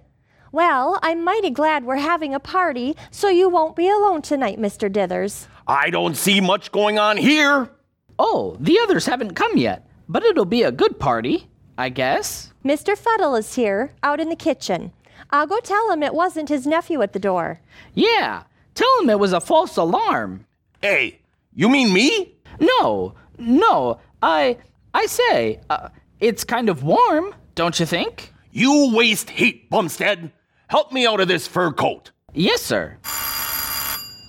Well, 0.51 0.98
I'm 1.03 1.24
mighty 1.24 1.51
glad 1.51 1.86
we're 1.86 1.98
having 1.98 2.34
a 2.34 2.39
party, 2.39 2.96
so 3.12 3.29
you 3.29 3.48
won't 3.48 3.75
be 3.75 3.88
alone 3.88 4.24
tonight, 4.24 4.57
Mr. 4.57 4.91
Dithers. 4.91 5.46
I 5.67 5.91
don't 5.91 6.17
see 6.17 6.41
much 6.41 6.72
going 6.72 6.98
on 6.98 7.17
here. 7.17 7.69
Oh, 8.17 8.57
the 8.60 8.79
others 8.79 9.05
haven't 9.05 9.36
come 9.36 9.57
yet, 9.57 9.88
but 10.10 10.24
it'll 10.24 10.46
be 10.46 10.63
a 10.63 10.72
good 10.72 11.00
party, 11.00 11.48
I 11.77 11.89
guess. 11.89 12.53
Mr. 12.65 12.98
Fuddle 12.98 13.36
is 13.36 13.53
here, 13.53 13.91
out 14.01 14.19
in 14.19 14.29
the 14.29 14.36
kitchen. 14.36 14.93
I'll 15.29 15.47
go 15.47 15.59
tell 15.59 15.91
him 15.91 16.03
it 16.03 16.13
wasn't 16.13 16.50
his 16.50 16.65
nephew 16.67 17.01
at 17.01 17.13
the 17.13 17.19
door. 17.19 17.59
Yeah, 17.93 18.43
tell 18.75 19.00
him 19.00 19.09
it 19.09 19.19
was 19.19 19.33
a 19.33 19.41
false 19.41 19.77
alarm. 19.77 20.45
Hey, 20.81 21.19
you 21.53 21.69
mean 21.69 21.93
me? 21.93 22.36
No, 22.59 23.13
no, 23.38 24.00
I, 24.21 24.57
I 24.93 25.05
say, 25.05 25.59
uh, 25.69 25.89
it's 26.19 26.43
kind 26.43 26.69
of 26.69 26.83
warm, 26.83 27.36
don't 27.55 27.79
you 27.79 27.86
think? 27.86 28.33
You 28.51 28.93
waste 28.95 29.29
heat, 29.29 29.69
Bumstead. 29.69 30.31
Help 30.67 30.91
me 30.91 31.05
out 31.05 31.19
of 31.19 31.27
this 31.27 31.47
fur 31.47 31.71
coat. 31.71 32.12
Yes, 32.33 32.62
sir. 32.62 32.97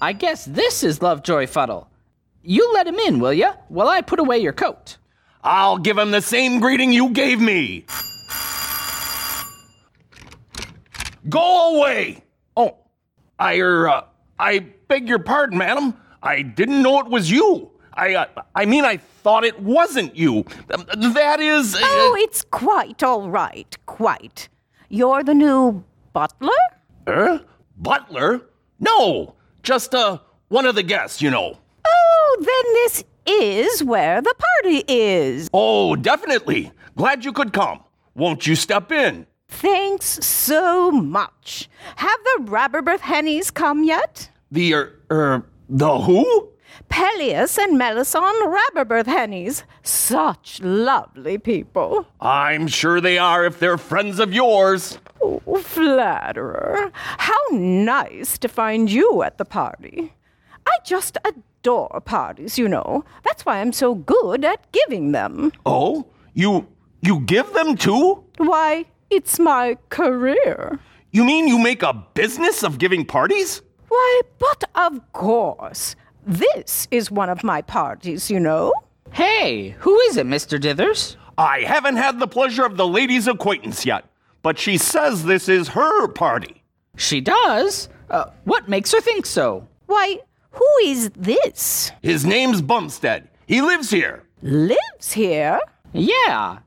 I 0.00 0.12
guess 0.16 0.44
this 0.44 0.84
is 0.84 1.02
Lovejoy 1.02 1.46
Fuddle. 1.46 1.88
You 2.42 2.72
let 2.72 2.86
him 2.86 2.94
in, 2.96 3.18
will 3.18 3.32
ya, 3.32 3.54
while 3.68 3.88
I 3.88 4.00
put 4.00 4.20
away 4.20 4.38
your 4.38 4.52
coat. 4.52 4.96
I'll 5.42 5.78
give 5.78 5.98
him 5.98 6.10
the 6.10 6.20
same 6.22 6.60
greeting 6.60 6.92
you 6.92 7.10
gave 7.10 7.40
me. 7.40 7.86
Go 11.28 11.76
away! 11.78 12.22
Oh, 12.56 12.76
I, 13.38 13.58
er, 13.58 13.88
uh, 13.88 14.04
I 14.38 14.60
beg 14.88 15.08
your 15.08 15.18
pardon, 15.18 15.58
madam. 15.58 15.96
I 16.22 16.42
didn't 16.42 16.82
know 16.82 17.00
it 17.00 17.06
was 17.08 17.30
you. 17.30 17.70
I, 17.94 18.14
uh, 18.14 18.26
I 18.54 18.64
mean, 18.64 18.84
I 18.84 18.96
thought 18.98 19.44
it 19.44 19.58
wasn't 19.60 20.14
you. 20.16 20.44
Um, 20.72 20.84
That 21.14 21.40
is. 21.40 21.74
uh, 21.74 21.78
Oh, 21.82 22.16
it's 22.18 22.42
quite 22.42 23.02
all 23.02 23.28
right, 23.30 23.76
quite. 23.86 24.48
You're 24.88 25.22
the 25.24 25.34
new 25.34 25.84
butler? 26.12 26.52
Er? 27.08 27.44
Butler? 27.76 28.42
No, 28.80 29.34
just, 29.62 29.94
uh, 29.94 30.18
one 30.48 30.66
of 30.66 30.74
the 30.74 30.82
guests, 30.82 31.20
you 31.20 31.30
know. 31.30 31.58
Oh, 31.86 32.36
then 32.40 32.74
this 32.74 33.04
is 33.26 33.82
where 33.84 34.20
the 34.22 34.34
party 34.62 34.84
is. 34.88 35.48
Oh, 35.52 35.94
definitely. 35.96 36.70
Glad 36.96 37.24
you 37.24 37.32
could 37.32 37.52
come. 37.52 37.82
Won't 38.14 38.46
you 38.46 38.54
step 38.56 38.90
in? 38.92 39.26
Thanks 39.58 40.24
so 40.24 40.92
much. 40.92 41.68
Have 41.96 42.20
the 42.22 42.44
Rabberberth 42.44 43.00
Hennies 43.00 43.52
come 43.52 43.82
yet? 43.82 44.30
The, 44.52 44.72
er, 44.72 45.00
er, 45.10 45.46
the 45.68 45.98
who? 45.98 46.50
Peleus 46.88 47.58
and 47.58 47.76
Melisson 47.76 48.32
Rabberberth 48.46 49.06
Hennies. 49.06 49.64
Such 49.82 50.62
lovely 50.62 51.38
people. 51.38 52.06
I'm 52.20 52.68
sure 52.68 53.00
they 53.00 53.18
are 53.18 53.44
if 53.44 53.58
they're 53.58 53.78
friends 53.78 54.20
of 54.20 54.32
yours. 54.32 54.98
Oh, 55.20 55.40
flatterer. 55.60 56.92
How 56.94 57.40
nice 57.50 58.38
to 58.38 58.48
find 58.48 58.88
you 58.88 59.22
at 59.22 59.38
the 59.38 59.44
party. 59.44 60.14
I 60.66 60.76
just 60.84 61.18
adore 61.24 62.00
parties, 62.04 62.58
you 62.58 62.68
know. 62.68 63.04
That's 63.24 63.44
why 63.44 63.60
I'm 63.60 63.72
so 63.72 63.96
good 63.96 64.44
at 64.44 64.70
giving 64.70 65.10
them. 65.10 65.50
Oh, 65.66 66.06
you 66.32 66.68
you 67.00 67.20
give 67.20 67.52
them 67.54 67.76
too? 67.76 68.22
Why, 68.36 68.84
it's 69.10 69.38
my 69.38 69.76
career. 69.90 70.78
You 71.10 71.24
mean 71.24 71.48
you 71.48 71.58
make 71.58 71.82
a 71.82 72.04
business 72.14 72.62
of 72.62 72.78
giving 72.78 73.04
parties? 73.04 73.62
Why, 73.88 74.20
but 74.38 74.64
of 74.74 75.12
course. 75.12 75.96
This 76.26 76.86
is 76.90 77.10
one 77.10 77.30
of 77.30 77.42
my 77.42 77.62
parties, 77.62 78.30
you 78.30 78.38
know. 78.38 78.72
Hey, 79.12 79.70
who 79.78 79.98
is 80.00 80.18
it, 80.18 80.26
Mr. 80.26 80.60
Dithers? 80.60 81.16
I 81.38 81.60
haven't 81.60 81.96
had 81.96 82.18
the 82.18 82.28
pleasure 82.28 82.66
of 82.66 82.76
the 82.76 82.86
lady's 82.86 83.26
acquaintance 83.26 83.86
yet, 83.86 84.04
but 84.42 84.58
she 84.58 84.76
says 84.76 85.24
this 85.24 85.48
is 85.48 85.68
her 85.68 86.08
party. 86.08 86.62
She 86.96 87.20
does? 87.20 87.88
Uh, 88.10 88.26
what 88.44 88.68
makes 88.68 88.92
her 88.92 89.00
think 89.00 89.24
so? 89.24 89.66
Why, 89.86 90.18
who 90.50 90.66
is 90.84 91.10
this? 91.16 91.92
His 92.02 92.26
name's 92.26 92.60
Bumstead. 92.60 93.28
He 93.46 93.62
lives 93.62 93.88
here. 93.88 94.24
Lives 94.42 95.12
here? 95.12 95.60
Yeah, 95.92 96.58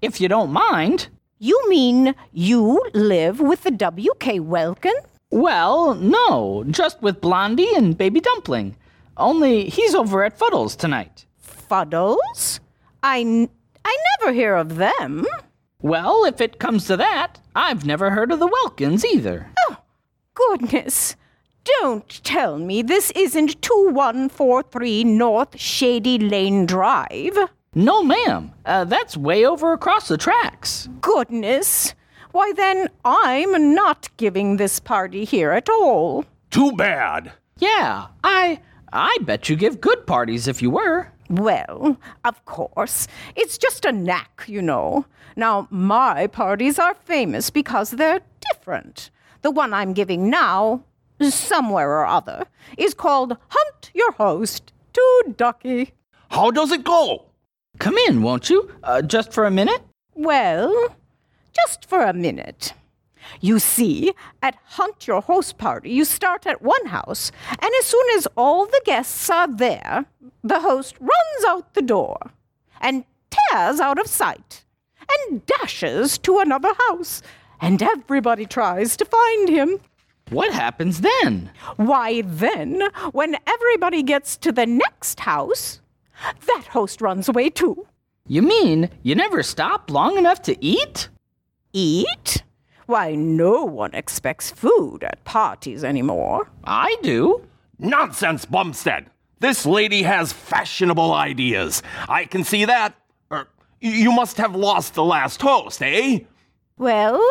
if 0.00 0.20
you 0.20 0.28
don't 0.28 0.52
mind. 0.52 1.08
You 1.42 1.58
mean 1.70 2.14
you 2.32 2.82
live 2.92 3.40
with 3.40 3.62
the 3.62 3.70
W.K. 3.70 4.40
Welkin? 4.40 4.92
Well, 5.30 5.94
no, 5.94 6.64
just 6.68 7.00
with 7.00 7.22
Blondie 7.22 7.74
and 7.74 7.96
Baby 7.96 8.20
Dumpling. 8.20 8.76
Only 9.16 9.70
he's 9.70 9.94
over 9.94 10.22
at 10.22 10.38
Fuddles 10.38 10.76
tonight. 10.76 11.24
Fuddles? 11.42 12.60
I, 13.02 13.20
n- 13.20 13.48
I 13.86 13.96
never 14.20 14.34
hear 14.34 14.54
of 14.54 14.76
them. 14.76 15.24
Well, 15.80 16.26
if 16.26 16.42
it 16.42 16.58
comes 16.58 16.86
to 16.88 16.98
that, 16.98 17.40
I've 17.56 17.86
never 17.86 18.10
heard 18.10 18.32
of 18.32 18.38
the 18.38 18.46
Welkins 18.46 19.02
either. 19.02 19.50
Oh, 19.70 19.78
goodness. 20.34 21.16
Don't 21.80 22.22
tell 22.22 22.58
me 22.58 22.82
this 22.82 23.10
isn't 23.12 23.62
2143 23.62 25.04
North 25.04 25.58
Shady 25.58 26.18
Lane 26.18 26.66
Drive. 26.66 27.38
No, 27.74 28.02
ma'am. 28.02 28.52
Uh, 28.66 28.84
that's 28.84 29.16
way 29.16 29.46
over 29.46 29.72
across 29.72 30.08
the 30.08 30.18
tracks. 30.18 30.88
Goodness. 31.00 31.94
Why 32.32 32.52
then, 32.56 32.88
I'm 33.04 33.74
not 33.74 34.08
giving 34.16 34.56
this 34.56 34.80
party 34.80 35.24
here 35.24 35.52
at 35.52 35.68
all. 35.68 36.24
Too 36.50 36.72
bad. 36.72 37.32
Yeah, 37.58 38.08
I 38.24 38.60
I 38.92 39.16
bet 39.22 39.48
you 39.48 39.54
give 39.54 39.80
good 39.80 40.04
parties 40.04 40.48
if 40.48 40.60
you 40.60 40.70
were. 40.70 41.12
Well, 41.28 41.96
of 42.24 42.44
course. 42.44 43.06
It's 43.36 43.56
just 43.56 43.84
a 43.84 43.92
knack, 43.92 44.44
you 44.48 44.62
know. 44.62 45.06
Now, 45.36 45.68
my 45.70 46.26
parties 46.26 46.76
are 46.80 46.94
famous 46.94 47.50
because 47.50 47.92
they're 47.92 48.20
different. 48.52 49.10
The 49.42 49.52
one 49.52 49.72
I'm 49.72 49.92
giving 49.92 50.28
now, 50.28 50.82
somewhere 51.20 51.90
or 51.90 52.06
other, 52.06 52.46
is 52.76 52.94
called 52.94 53.36
Hunt 53.48 53.90
Your 53.94 54.10
Host 54.12 54.72
to 54.94 55.34
Ducky. 55.36 55.92
How 56.30 56.50
does 56.50 56.72
it 56.72 56.82
go? 56.82 57.26
Come 57.80 57.96
in, 57.96 58.20
won't 58.20 58.50
you? 58.50 58.70
Uh, 58.82 59.00
just 59.00 59.32
for 59.32 59.46
a 59.46 59.50
minute? 59.50 59.80
Well, 60.14 60.94
just 61.54 61.86
for 61.86 62.02
a 62.02 62.12
minute. 62.12 62.74
You 63.40 63.58
see, 63.58 64.12
at 64.42 64.58
Hunt 64.64 65.06
Your 65.06 65.22
Host 65.22 65.56
Party, 65.56 65.88
you 65.90 66.04
start 66.04 66.46
at 66.46 66.60
one 66.60 66.86
house, 66.86 67.32
and 67.48 67.70
as 67.80 67.86
soon 67.86 68.04
as 68.16 68.28
all 68.36 68.66
the 68.66 68.82
guests 68.84 69.30
are 69.30 69.48
there, 69.48 70.04
the 70.44 70.60
host 70.60 70.94
runs 71.00 71.44
out 71.48 71.72
the 71.72 71.80
door 71.80 72.18
and 72.82 73.04
tears 73.30 73.80
out 73.80 73.98
of 73.98 74.06
sight 74.06 74.66
and 75.10 75.46
dashes 75.46 76.18
to 76.18 76.38
another 76.38 76.74
house, 76.88 77.22
and 77.62 77.82
everybody 77.82 78.44
tries 78.44 78.94
to 78.98 79.06
find 79.06 79.48
him. 79.48 79.80
What 80.28 80.52
happens 80.52 81.00
then? 81.00 81.50
Why, 81.76 82.20
then, 82.26 82.90
when 83.12 83.36
everybody 83.46 84.02
gets 84.02 84.36
to 84.36 84.52
the 84.52 84.66
next 84.66 85.20
house, 85.20 85.80
that 86.46 86.66
host 86.70 87.00
runs 87.00 87.28
away 87.28 87.50
too. 87.50 87.86
You 88.26 88.42
mean 88.42 88.90
you 89.02 89.14
never 89.14 89.42
stop 89.42 89.90
long 89.90 90.16
enough 90.16 90.42
to 90.42 90.64
eat? 90.64 91.08
Eat? 91.72 92.42
Why, 92.86 93.14
no 93.14 93.64
one 93.64 93.94
expects 93.94 94.50
food 94.50 95.04
at 95.04 95.24
parties 95.24 95.84
anymore. 95.84 96.50
I 96.64 96.96
do. 97.02 97.46
Nonsense, 97.78 98.44
Bumstead. 98.44 99.06
This 99.38 99.64
lady 99.64 100.02
has 100.02 100.32
fashionable 100.32 101.14
ideas. 101.14 101.82
I 102.08 102.24
can 102.24 102.44
see 102.44 102.64
that. 102.64 102.94
Er, 103.32 103.46
you 103.80 104.12
must 104.12 104.36
have 104.36 104.54
lost 104.54 104.94
the 104.94 105.04
last 105.04 105.40
host, 105.40 105.82
eh? 105.82 106.20
Well, 106.76 107.22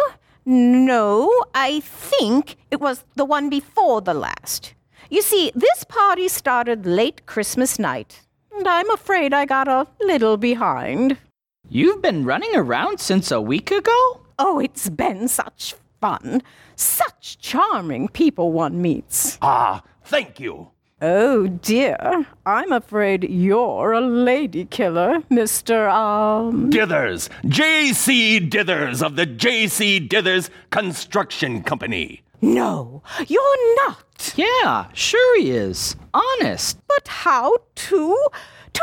no, 0.46 1.32
I 1.54 1.82
think 1.82 2.56
it 2.72 2.80
was 2.80 3.04
the 3.16 3.26
one 3.26 3.50
before 3.50 4.02
the 4.02 4.14
last. 4.14 4.74
You 5.10 5.22
see, 5.22 5.52
this 5.54 5.84
party 5.84 6.28
started 6.28 6.86
late 6.86 7.26
Christmas 7.26 7.78
night, 7.78 8.22
and 8.56 8.68
I'm 8.68 8.90
afraid 8.92 9.34
I 9.34 9.46
got 9.46 9.68
a 9.68 9.88
little 10.02 10.38
behind. 10.38 11.18
You've 11.70 12.02
been 12.02 12.26
running 12.26 12.56
around 12.56 13.00
since 13.00 13.32
a 13.32 13.42
week 13.42 13.72
ago? 13.72 14.22
Oh, 14.38 14.60
it's 14.60 14.90
been 14.90 15.28
such 15.28 15.76
fun. 16.02 16.42
Such 16.76 17.38
charming 17.40 18.08
people 18.08 18.52
one 18.52 18.82
meets. 18.82 19.38
Ah, 19.42 19.84
thank 20.04 20.40
you. 20.40 20.72
Oh 21.02 21.48
dear, 21.48 22.26
I'm 22.46 22.74
afraid 22.74 23.24
you're 23.30 23.94
a 23.94 24.02
lady 24.02 24.66
killer, 24.66 25.22
Mr. 25.32 25.90
Um. 25.90 26.70
Dithers, 26.70 27.30
J.C. 27.48 28.42
Dithers 28.42 29.02
of 29.02 29.16
the 29.16 29.26
J.C. 29.26 30.06
Dithers 30.06 30.50
Construction 30.72 31.64
Company. 31.64 32.22
No, 32.42 33.04
you're 33.28 33.76
not. 33.88 34.34
Yeah, 34.36 34.88
sure 34.94 35.40
he 35.40 35.52
is. 35.52 35.96
Honest. 36.14 36.78
But 36.88 37.08
how 37.08 37.58
too? 37.76 38.18
Too 38.74 38.82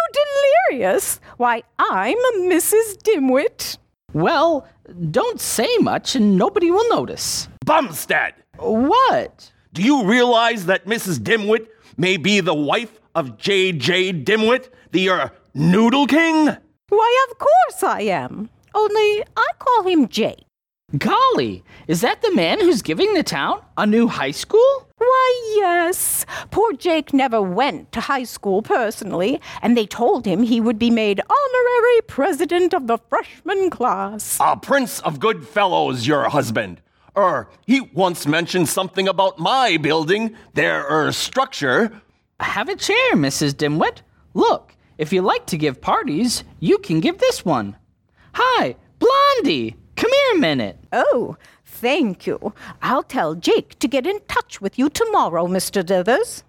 delirious. 0.71 1.21
Why, 1.37 1.63
I'm 1.79 2.17
Mrs. 2.51 2.97
Dimwit. 3.03 3.79
Well, 4.13 4.67
don't 5.11 5.41
say 5.41 5.69
much 5.79 6.17
and 6.17 6.37
nobody 6.37 6.71
will 6.71 6.89
notice. 6.91 7.49
Bumstead, 7.65 8.35
What? 8.59 9.53
do 9.73 9.83
you 9.83 10.05
realize 10.05 10.67
that 10.67 10.87
Mrs. 10.87 11.19
Dimwit 11.19 11.67
may 11.97 12.17
be 12.17 12.41
the 12.41 12.55
wife 12.55 13.01
of 13.15 13.37
J.J. 13.37 14.13
Dimwit, 14.25 14.69
the 14.93 15.09
uh, 15.11 15.29
Noodle 15.55 16.07
King? 16.07 16.57
Why, 16.89 17.27
of 17.31 17.39
course 17.39 17.83
I 17.83 18.03
am. 18.03 18.49
Only 18.75 19.23
I 19.37 19.47
call 19.59 19.83
him 19.87 20.09
Jake. 20.09 20.46
Golly, 20.97 21.65
is 21.89 22.01
that 22.03 22.23
the 22.23 22.33
man 22.33 22.61
who's 22.61 22.81
giving 22.81 23.13
the 23.15 23.25
town 23.25 23.61
a 23.77 23.85
new 23.85 24.07
high 24.07 24.31
school? 24.31 24.87
Why, 24.97 25.57
yes. 25.57 26.25
Poor 26.53 26.73
Jake 26.75 27.13
never 27.13 27.43
went 27.43 27.91
to 27.91 28.01
high 28.01 28.23
school 28.23 28.63
personally, 28.63 29.41
and 29.63 29.77
they 29.77 29.85
told 29.85 30.25
him 30.25 30.45
he 30.45 30.61
would 30.61 30.79
be 30.79 30.93
made 30.93 31.21
honorary 31.29 32.03
president 32.07 32.73
of 32.73 32.87
the 32.87 32.99
freshman 33.09 33.69
class. 33.69 34.39
A 34.41 34.57
prince 34.57 35.01
of 35.01 35.19
good 35.19 35.49
fellows, 35.49 36.07
your 36.07 36.29
husband. 36.29 36.81
Er, 37.17 37.49
he 37.67 37.81
once 37.93 38.25
mentioned 38.25 38.69
something 38.69 39.09
about 39.09 39.41
my 39.41 39.79
building, 39.79 40.37
their 40.55 40.87
er, 40.89 41.11
structure. 41.11 42.01
Have 42.39 42.69
a 42.69 42.77
chair, 42.77 43.15
Mrs. 43.15 43.55
Dimwit. 43.55 44.03
Look, 44.35 44.77
if 44.99 45.13
you 45.13 45.21
like 45.21 45.47
to 45.47 45.59
give 45.59 45.81
parties, 45.81 46.45
you 46.61 46.79
can 46.79 47.01
give 47.01 47.19
this 47.19 47.45
one. 47.45 47.77
Hi, 48.35 48.77
Blondie, 49.01 49.75
come 49.97 50.11
here 50.13 50.37
a 50.37 50.39
minute. 50.39 50.79
Oh, 50.93 51.37
thank 51.65 52.27
you. 52.27 52.53
I'll 52.83 53.03
tell 53.03 53.35
Jake 53.35 53.79
to 53.81 53.89
get 53.89 54.07
in 54.07 54.21
touch 54.29 54.61
with 54.61 54.79
you 54.79 54.89
tomorrow, 54.89 55.47
Mr. 55.47 55.83
Dithers. 55.83 56.43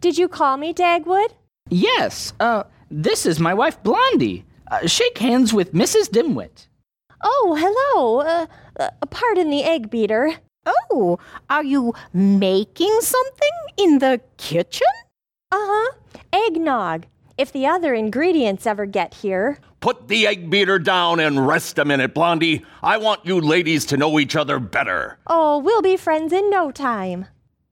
Did 0.00 0.18
you 0.18 0.28
call 0.28 0.56
me, 0.56 0.72
Dagwood? 0.72 1.30
Yes, 1.70 2.32
uh, 2.40 2.64
this 2.90 3.26
is 3.26 3.40
my 3.40 3.54
wife 3.54 3.82
Blondie. 3.82 4.44
Uh, 4.70 4.86
shake 4.86 5.18
hands 5.18 5.52
with 5.52 5.72
Mrs. 5.72 6.08
Dimwit. 6.10 6.66
Oh, 7.22 7.56
hello. 7.58 8.20
Uh, 8.20 8.46
uh, 8.78 8.90
pardon 9.10 9.50
the 9.50 9.64
egg 9.64 9.90
beater. 9.90 10.34
Oh, 10.66 11.18
are 11.48 11.64
you 11.64 11.94
making 12.12 13.00
something 13.00 13.50
in 13.76 13.98
the 13.98 14.20
kitchen? 14.36 14.86
Uh 15.50 15.56
huh. 15.58 15.92
Eggnog. 16.32 17.06
If 17.38 17.52
the 17.52 17.68
other 17.68 17.94
ingredients 17.94 18.66
ever 18.66 18.84
get 18.84 19.14
here. 19.14 19.60
Put 19.78 20.08
the 20.08 20.26
egg 20.26 20.50
beater 20.50 20.80
down 20.80 21.20
and 21.20 21.46
rest 21.46 21.78
a 21.78 21.84
minute, 21.84 22.12
Blondie. 22.12 22.64
I 22.82 22.96
want 22.96 23.24
you 23.24 23.40
ladies 23.40 23.86
to 23.86 23.96
know 23.96 24.18
each 24.18 24.34
other 24.34 24.58
better. 24.58 25.18
Oh, 25.28 25.58
we'll 25.58 25.80
be 25.80 25.96
friends 25.96 26.32
in 26.32 26.50
no 26.50 26.72
time. 26.72 27.26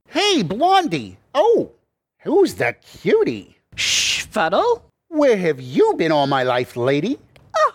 Hey, 0.09 0.45
Blondie. 0.45 1.19
Oh, 1.35 1.73
who's 2.21 2.55
that 2.55 2.81
cutie? 2.81 3.59
Shh, 3.75 4.23
Fuddle. 4.31 4.85
Where 5.09 5.37
have 5.37 5.61
you 5.61 5.95
been 5.99 6.13
all 6.13 6.29
my 6.29 6.45
life, 6.45 6.77
lady? 6.77 7.19
Oh, 7.57 7.75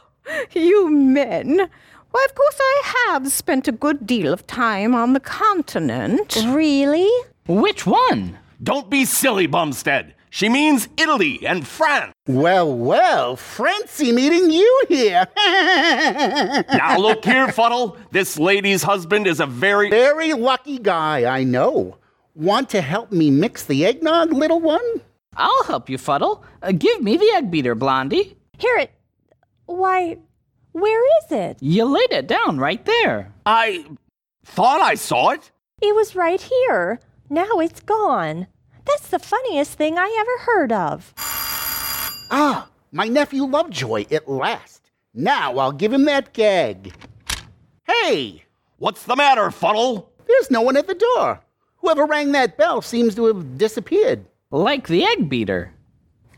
you 0.54 0.90
men. 0.90 1.70
Why, 2.12 2.26
of 2.26 2.36
course, 2.36 2.58
I 2.58 2.82
have 3.10 3.30
spent 3.34 3.68
a 3.68 3.74
good 3.74 4.08
deal 4.08 4.32
of 4.32 4.48
time 4.48 4.96
on 4.96 5.12
the 5.12 5.20
continent. 5.20 6.38
Really? 6.48 7.10
Which 7.48 7.86
one? 7.86 8.38
Don't 8.64 8.90
be 8.90 9.04
silly, 9.04 9.46
Bumstead. 9.46 10.16
She 10.34 10.48
means 10.48 10.88
Italy 10.96 11.46
and 11.46 11.68
France. 11.68 12.14
Well, 12.26 12.74
well, 12.74 13.36
Francie 13.36 14.14
meeting 14.14 14.50
you 14.50 14.86
here. 14.88 15.28
Now 16.72 16.98
look 16.98 17.26
here, 17.26 17.52
Fuddle. 17.52 17.98
This 18.12 18.40
lady's 18.40 18.82
husband 18.82 19.28
is 19.28 19.42
a 19.42 19.46
very. 19.46 19.90
Very 19.90 20.32
lucky 20.34 20.78
guy, 20.78 21.26
I 21.26 21.44
know. 21.44 21.98
Want 22.34 22.70
to 22.70 22.82
help 22.82 23.12
me 23.12 23.30
mix 23.30 23.66
the 23.66 23.86
eggnog, 23.86 24.32
little 24.32 24.62
one? 24.62 25.02
I'll 25.36 25.66
help 25.66 25.90
you, 25.90 25.98
Fuddle. 25.98 26.44
Uh, 26.62 26.72
give 26.72 27.02
me 27.02 27.18
the 27.18 27.30
egg 27.36 27.52
beater, 27.52 27.76
Blondie. 27.76 28.38
Here 28.58 28.78
it. 28.78 28.92
Why, 29.66 30.18
where 30.72 31.04
is 31.20 31.32
it? 31.32 31.58
You 31.60 31.84
laid 31.86 32.12
it 32.12 32.28
down 32.28 32.58
right 32.58 32.84
there. 32.86 33.34
I 33.46 33.86
thought 34.46 34.80
I 34.80 34.96
saw 34.96 35.32
it. 35.32 35.52
It 35.82 35.94
was 35.94 36.16
right 36.16 36.42
here. 36.42 37.02
Now 37.30 37.60
it's 37.60 37.82
gone. 37.82 38.48
That's 38.86 39.08
the 39.10 39.20
funniest 39.20 39.74
thing 39.74 39.98
I 39.98 40.16
ever 40.20 40.52
heard 40.52 40.72
of. 40.72 41.14
Ah, 41.18 42.70
my 42.92 43.08
nephew 43.08 43.44
Lovejoy 43.44 44.06
at 44.12 44.30
last. 44.30 44.90
Now 45.14 45.58
I'll 45.58 45.72
give 45.72 45.92
him 45.94 46.06
that 46.06 46.34
gag. 46.34 46.94
Hey, 47.86 48.44
What's 48.78 49.04
the 49.04 49.16
matter, 49.16 49.52
Fuddle? 49.52 50.10
there's 50.28 50.50
no 50.50 50.62
one 50.62 50.76
at 50.76 50.88
the 50.88 50.96
door. 50.96 51.42
Whoever 51.78 52.06
rang 52.06 52.32
that 52.32 52.58
bell 52.58 52.82
seems 52.82 53.14
to 53.16 53.26
have 53.26 53.58
disappeared. 53.58 54.26
Like 54.50 54.88
the 54.88 55.06
egg 55.06 55.30
beater. 55.30 55.72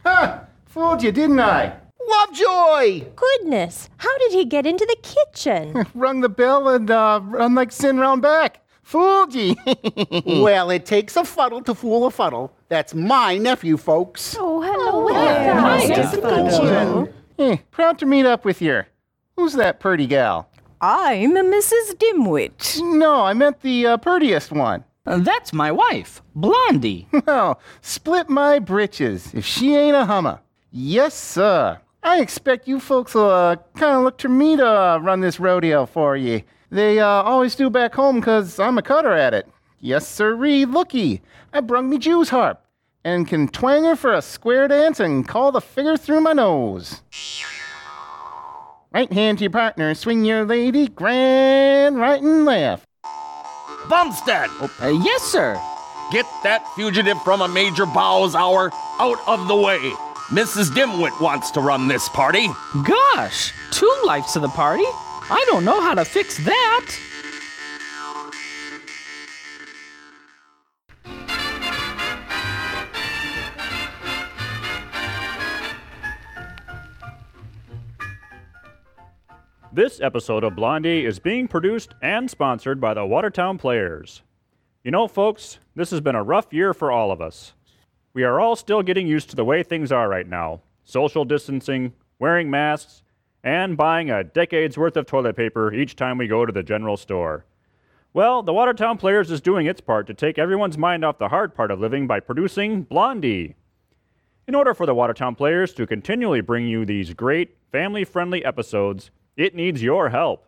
Huh! 0.06 0.40
Fooled 0.66 1.04
you, 1.04 1.14
didn't 1.14 1.40
I? 1.40 1.74
Lovejoy! 2.06 3.06
Goodness, 3.16 3.90
how 3.98 4.18
did 4.18 4.34
he 4.34 4.44
get 4.44 4.66
into 4.66 4.86
the 4.86 4.98
kitchen? 5.02 5.86
Rung 5.94 6.20
the 6.20 6.28
bell 6.28 6.68
and 6.68 6.92
uh, 6.92 7.22
run 7.24 7.56
like 7.56 7.72
sin 7.72 7.98
round 7.98 8.22
back. 8.22 8.60
Fooled 8.84 9.34
ye. 9.34 9.56
well, 10.26 10.70
it 10.70 10.86
takes 10.86 11.16
a 11.16 11.24
fuddle 11.24 11.62
to 11.64 11.74
fool 11.74 12.06
a 12.06 12.12
fuddle. 12.12 12.54
That's 12.68 12.94
my 12.94 13.38
nephew, 13.38 13.78
folks. 13.78 14.36
Oh, 14.38 14.62
hello 14.62 15.08
there. 15.12 15.56
Nice 15.56 15.90
Nice 15.90 16.12
to 16.12 16.22
to 16.22 16.28
meet 16.28 16.44
meet 16.44 16.64
you. 16.64 17.14
Eh, 17.40 17.58
proud 17.72 17.98
to 18.00 18.06
meet 18.06 18.26
up 18.26 18.46
with 18.46 18.62
you. 18.62 18.84
Who's 19.38 19.54
that 19.54 19.80
purty 19.80 20.06
gal? 20.06 20.50
I'm 20.82 21.32
Mrs. 21.34 21.96
Dimwit. 21.96 22.82
No, 22.84 23.22
I 23.24 23.34
meant 23.34 23.62
the 23.62 23.88
uh, 23.88 23.98
purtiest 23.98 24.52
one. 24.52 24.84
Uh, 25.06 25.18
That's 25.20 25.54
my 25.54 25.72
wife, 25.72 26.22
Blondie. 26.36 27.08
Well, 27.26 27.60
split 27.82 28.30
my 28.30 28.60
britches 28.60 29.34
if 29.34 29.46
she 29.46 29.76
ain't 29.76 29.96
a 29.96 30.06
hummer. 30.06 30.42
Yes, 30.72 31.14
sir. 31.14 31.80
I 32.04 32.20
expect 32.20 32.68
you 32.68 32.80
folks 32.82 33.16
will 33.16 33.30
uh, 33.30 33.56
kind 33.76 33.96
of 33.98 34.04
look 34.04 34.18
to 34.20 34.30
me 34.30 34.58
to 34.58 34.68
uh, 34.68 34.98
run 34.98 35.22
this 35.22 35.40
rodeo 35.40 35.86
for 35.86 36.18
ye. 36.18 36.44
They 36.74 37.00
uh, 37.00 37.06
always 37.06 37.54
do 37.54 37.70
back 37.70 37.94
home 37.94 38.20
'cause 38.20 38.60
I'm 38.60 38.80
a 38.80 38.82
cutter 38.82 39.14
at 39.14 39.36
it. 39.36 39.48
Yes, 39.80 40.08
sirree, 40.08 40.66
looky. 40.66 41.22
I 41.54 41.62
brung 41.62 41.88
me 41.88 42.00
Jew's 42.00 42.30
harp 42.30 42.66
and 43.06 43.28
can 43.28 43.48
twang 43.48 43.84
her 43.84 43.96
for 43.96 44.12
a 44.12 44.24
square 44.24 44.68
dance 44.68 45.00
and 45.00 45.28
call 45.28 45.52
the 45.52 45.62
figure 45.62 45.98
through 45.98 46.22
my 46.22 46.34
nose. 46.34 47.04
Right 48.92 49.14
hand 49.14 49.38
to 49.38 49.44
your 49.44 49.52
partner, 49.52 49.94
swing 49.94 50.26
your 50.26 50.46
lady, 50.46 50.88
grand, 50.88 52.00
right 52.00 52.20
and 52.22 52.44
left. 52.44 52.88
Bumstead! 53.88 54.50
Uh, 54.82 54.88
yes, 54.88 55.22
sir. 55.22 55.62
Get 56.12 56.26
that 56.42 56.68
fugitive 56.76 57.22
from 57.22 57.42
a 57.44 57.48
Major 57.48 57.86
Bowes' 57.86 58.34
hour 58.34 58.72
out 59.00 59.20
of 59.28 59.48
the 59.48 59.56
way. 59.56 59.78
Mrs. 60.30 60.72
Dimwit 60.72 61.22
wants 61.22 61.52
to 61.52 61.60
run 61.62 61.88
this 61.88 62.10
party. 62.10 62.48
Gosh, 62.84 63.54
two 63.70 63.94
lights 64.06 64.34
to 64.34 64.40
the 64.40 64.50
party? 64.50 64.86
I 65.30 65.46
don't 65.48 65.64
know 65.64 65.80
how 65.80 65.94
to 65.94 66.04
fix 66.04 66.38
that. 66.44 66.92
This 79.72 80.00
episode 80.02 80.44
of 80.44 80.56
Blondie 80.56 81.04
is 81.06 81.18
being 81.18 81.48
produced 81.48 81.96
and 82.02 82.30
sponsored 82.30 82.80
by 82.80 82.94
the 82.94 83.06
Watertown 83.06 83.58
Players. 83.58 84.22
You 84.84 84.92
know, 84.92 85.08
folks, 85.08 85.58
this 85.74 85.90
has 85.92 86.02
been 86.02 86.16
a 86.16 86.22
rough 86.22 86.52
year 86.52 86.74
for 86.74 86.92
all 86.92 87.12
of 87.12 87.22
us. 87.22 87.54
We 88.14 88.24
are 88.24 88.40
all 88.40 88.56
still 88.56 88.84
getting 88.84 89.08
used 89.08 89.30
to 89.32 89.36
the 89.36 89.46
way 89.46 89.64
things 89.64 89.92
are 89.92 90.10
right 90.10 90.28
now 90.28 90.62
social 90.84 91.24
distancing, 91.24 91.94
wearing 92.20 92.52
masks, 92.52 93.03
and 93.44 93.76
buying 93.76 94.10
a 94.10 94.24
decade's 94.24 94.78
worth 94.78 94.96
of 94.96 95.06
toilet 95.06 95.36
paper 95.36 95.74
each 95.74 95.96
time 95.96 96.18
we 96.18 96.28
go 96.28 96.46
to 96.46 96.54
the 96.54 96.64
general 96.64 96.96
store. 96.96 97.46
Well, 98.14 98.44
the 98.44 98.54
Watertown 98.54 98.98
Players 98.98 99.32
is 99.32 99.42
doing 99.42 99.66
its 99.66 99.82
part 99.82 100.08
to 100.08 100.14
take 100.14 100.38
everyone's 100.38 100.78
mind 100.78 101.04
off 101.04 101.18
the 101.18 101.30
hard 101.30 101.56
part 101.56 101.72
of 101.72 101.80
living 101.80 102.06
by 102.06 102.20
producing 102.20 102.84
Blondie. 102.84 103.56
In 104.48 104.56
order 104.56 104.74
for 104.74 104.86
the 104.86 104.94
Watertown 104.94 105.36
Players 105.36 105.74
to 105.74 105.88
continually 105.88 106.42
bring 106.42 106.68
you 106.68 106.86
these 106.86 107.14
great, 107.14 107.58
family 107.72 108.04
friendly 108.04 108.46
episodes, 108.46 109.10
it 109.36 109.56
needs 109.56 109.82
your 109.82 110.10
help. 110.10 110.46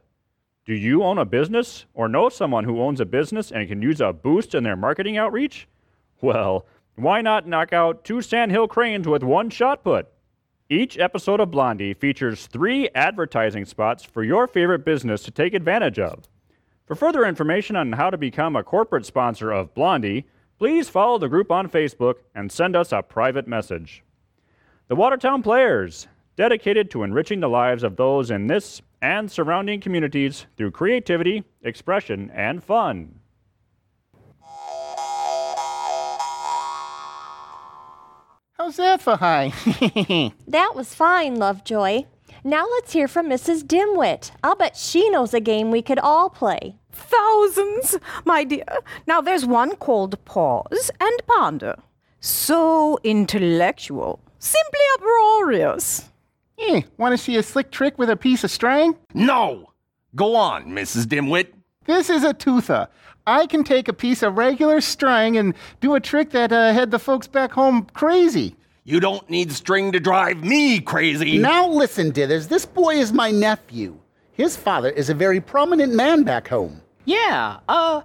Do 0.66 0.74
you 0.74 1.04
own 1.04 1.18
a 1.18 1.26
business 1.26 1.86
or 1.94 2.08
know 2.08 2.30
someone 2.30 2.66
who 2.66 2.82
owns 2.82 3.00
a 3.00 3.06
business 3.06 3.52
and 3.52 3.68
can 3.68 3.82
use 3.82 4.02
a 4.02 4.14
boost 4.14 4.54
in 4.54 4.64
their 4.64 4.76
marketing 4.76 5.18
outreach? 5.18 5.68
Well, 6.22 6.66
why 6.96 7.22
not 7.22 7.48
knock 7.48 7.74
out 7.74 8.04
two 8.04 8.22
sandhill 8.22 8.68
cranes 8.68 9.08
with 9.08 9.24
one 9.24 9.50
shot 9.50 9.84
put? 9.84 10.08
Each 10.70 10.98
episode 10.98 11.40
of 11.40 11.52
Blondie 11.52 11.94
features 11.94 12.48
three 12.48 12.90
advertising 12.96 13.66
spots 13.66 14.04
for 14.04 14.24
your 14.24 14.48
favorite 14.48 14.84
business 14.84 15.22
to 15.22 15.30
take 15.30 15.54
advantage 15.54 16.00
of. 16.00 16.28
For 16.88 16.96
further 16.96 17.24
information 17.24 17.76
on 17.76 17.92
how 17.92 18.10
to 18.10 18.18
become 18.18 18.56
a 18.56 18.64
corporate 18.64 19.06
sponsor 19.06 19.52
of 19.52 19.76
Blondie, 19.76 20.26
please 20.58 20.90
follow 20.90 21.20
the 21.20 21.30
group 21.30 21.52
on 21.52 21.70
Facebook 21.70 22.16
and 22.34 22.52
send 22.52 22.76
us 22.76 22.92
a 22.92 23.04
private 23.04 23.48
message. 23.48 24.04
The 24.88 24.96
Watertown 24.96 25.44
Players, 25.44 26.08
dedicated 26.36 26.90
to 26.90 27.04
enriching 27.04 27.42
the 27.42 27.48
lives 27.48 27.84
of 27.84 27.96
those 27.96 28.32
in 28.32 28.48
this 28.48 28.82
and 29.04 29.32
surrounding 29.32 29.80
communities 29.80 30.48
through 30.58 30.72
creativity, 30.72 31.44
expression, 31.62 32.32
and 32.34 32.64
fun. 32.64 33.20
How's 38.66 38.78
that 38.78 39.00
for 39.00 39.16
high? 39.18 39.54
that 40.48 40.72
was 40.74 40.96
fine, 40.96 41.36
Lovejoy. 41.36 42.06
Now 42.44 42.66
let's 42.66 42.94
hear 42.94 43.08
from 43.08 43.30
Mrs. 43.30 43.62
Dimwit. 43.62 44.32
I'll 44.44 44.56
bet 44.56 44.76
she 44.76 45.08
knows 45.12 45.36
a 45.36 45.40
game 45.40 45.70
we 45.70 45.84
could 45.84 46.00
all 46.00 46.32
play. 46.32 46.76
Thousands, 46.92 48.00
my 48.26 48.44
dear. 48.44 48.66
Now 49.06 49.22
there's 49.22 49.46
one 49.46 49.76
called 49.76 50.18
Pause 50.26 50.90
and 51.00 51.22
Ponder. 51.28 51.76
So 52.22 52.98
intellectual, 53.04 54.20
simply 54.40 54.80
uproarious. 54.96 56.10
eh, 56.58 56.82
want 56.98 57.12
to 57.14 57.24
see 57.24 57.36
a 57.36 57.44
slick 57.44 57.70
trick 57.70 58.00
with 58.00 58.10
a 58.10 58.18
piece 58.18 58.44
of 58.44 58.50
string? 58.50 58.96
No! 59.14 59.74
Go 60.16 60.36
on, 60.36 60.72
Mrs. 60.72 61.06
Dimwit. 61.06 61.50
This 61.86 62.10
is 62.10 62.24
a 62.24 62.34
toother. 62.34 62.88
I 63.28 63.48
can 63.48 63.64
take 63.64 63.88
a 63.88 63.94
piece 63.94 64.22
of 64.22 64.38
regular 64.38 64.82
string 64.82 65.38
and 65.38 65.56
do 65.82 65.96
a 65.96 66.00
trick 66.00 66.30
that 66.32 66.52
uh, 66.52 66.74
had 66.74 66.92
the 66.92 67.00
folks 67.00 67.28
back 67.28 67.52
home 67.52 67.88
crazy. 67.94 68.56
You 68.84 69.00
don't 69.00 69.28
need 69.30 69.52
string 69.52 69.92
to 69.94 70.00
drive 70.00 70.44
me 70.44 70.80
crazy. 70.80 71.40
Now 71.40 71.68
listen, 71.68 72.12
Dithers, 72.12 72.48
this 72.48 72.66
boy 72.66 72.96
is 72.96 73.12
my 73.12 73.32
nephew. 73.32 73.98
His 74.34 74.56
father 74.56 74.90
is 74.90 75.10
a 75.10 75.14
very 75.16 75.42
prominent 75.42 75.94
man 75.96 76.24
back 76.24 76.48
home, 76.50 76.82
Yeah, 77.06 77.58
uh, 77.68 78.02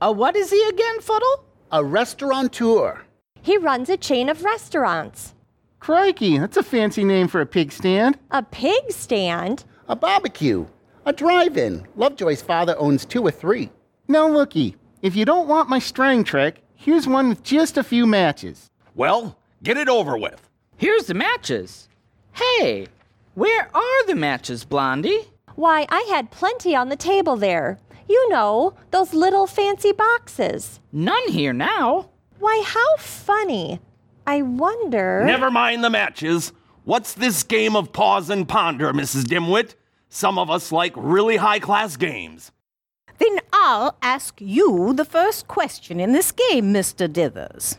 uh, 0.00 0.12
what 0.12 0.36
is 0.36 0.50
he 0.50 0.62
again, 0.68 1.00
Fuddle? 1.00 1.44
a 1.72 1.82
restaurateur. 1.84 3.00
He 3.42 3.56
runs 3.56 3.88
a 3.88 3.96
chain 3.96 4.28
of 4.28 4.44
restaurants. 4.44 5.34
Crikey, 5.80 6.36
that's 6.38 6.56
a 6.58 6.62
fancy 6.62 7.02
name 7.04 7.26
for 7.26 7.40
a 7.40 7.46
pig 7.46 7.72
stand. 7.72 8.18
A 8.30 8.42
pig 8.42 8.90
stand? 8.92 9.64
A 9.88 9.96
barbecue, 9.96 10.66
a 11.06 11.12
drive 11.12 11.56
in. 11.56 11.86
Lovejoy's 11.96 12.42
father 12.42 12.76
owns 12.78 13.04
two 13.04 13.22
or 13.22 13.30
three. 13.30 13.70
Now 14.10 14.26
looky, 14.26 14.74
if 15.02 15.14
you 15.14 15.24
don't 15.24 15.46
want 15.46 15.68
my 15.68 15.78
string 15.78 16.24
trick, 16.24 16.64
here's 16.74 17.06
one 17.06 17.28
with 17.28 17.44
just 17.44 17.78
a 17.78 17.84
few 17.84 18.08
matches. 18.08 18.68
Well, 18.96 19.38
get 19.62 19.76
it 19.76 19.88
over 19.88 20.18
with. 20.18 20.50
Here's 20.76 21.06
the 21.06 21.14
matches. 21.14 21.88
Hey, 22.32 22.88
where 23.34 23.70
are 23.72 24.06
the 24.08 24.16
matches, 24.16 24.64
Blondie? 24.64 25.28
Why, 25.54 25.86
I 25.90 26.00
had 26.10 26.32
plenty 26.32 26.74
on 26.74 26.88
the 26.88 26.96
table 26.96 27.36
there. 27.36 27.78
You 28.08 28.30
know, 28.30 28.74
those 28.90 29.14
little 29.14 29.46
fancy 29.46 29.92
boxes. 29.92 30.80
None 30.90 31.28
here 31.28 31.52
now. 31.52 32.10
Why, 32.40 32.64
how 32.66 32.96
funny. 32.96 33.78
I 34.26 34.42
wonder. 34.42 35.22
Never 35.24 35.52
mind 35.52 35.84
the 35.84 35.90
matches. 35.90 36.52
What's 36.82 37.12
this 37.12 37.44
game 37.44 37.76
of 37.76 37.92
pause 37.92 38.28
and 38.28 38.48
ponder, 38.48 38.92
Mrs. 38.92 39.22
Dimwit? 39.22 39.76
Some 40.08 40.36
of 40.36 40.50
us 40.50 40.72
like 40.72 40.94
really 40.96 41.36
high 41.36 41.60
class 41.60 41.96
games. 41.96 42.50
I'll 43.62 43.98
ask 44.00 44.40
you 44.40 44.94
the 44.94 45.04
first 45.04 45.46
question 45.46 46.00
in 46.00 46.12
this 46.12 46.32
game, 46.32 46.72
Mr. 46.72 47.06
Dithers. 47.06 47.76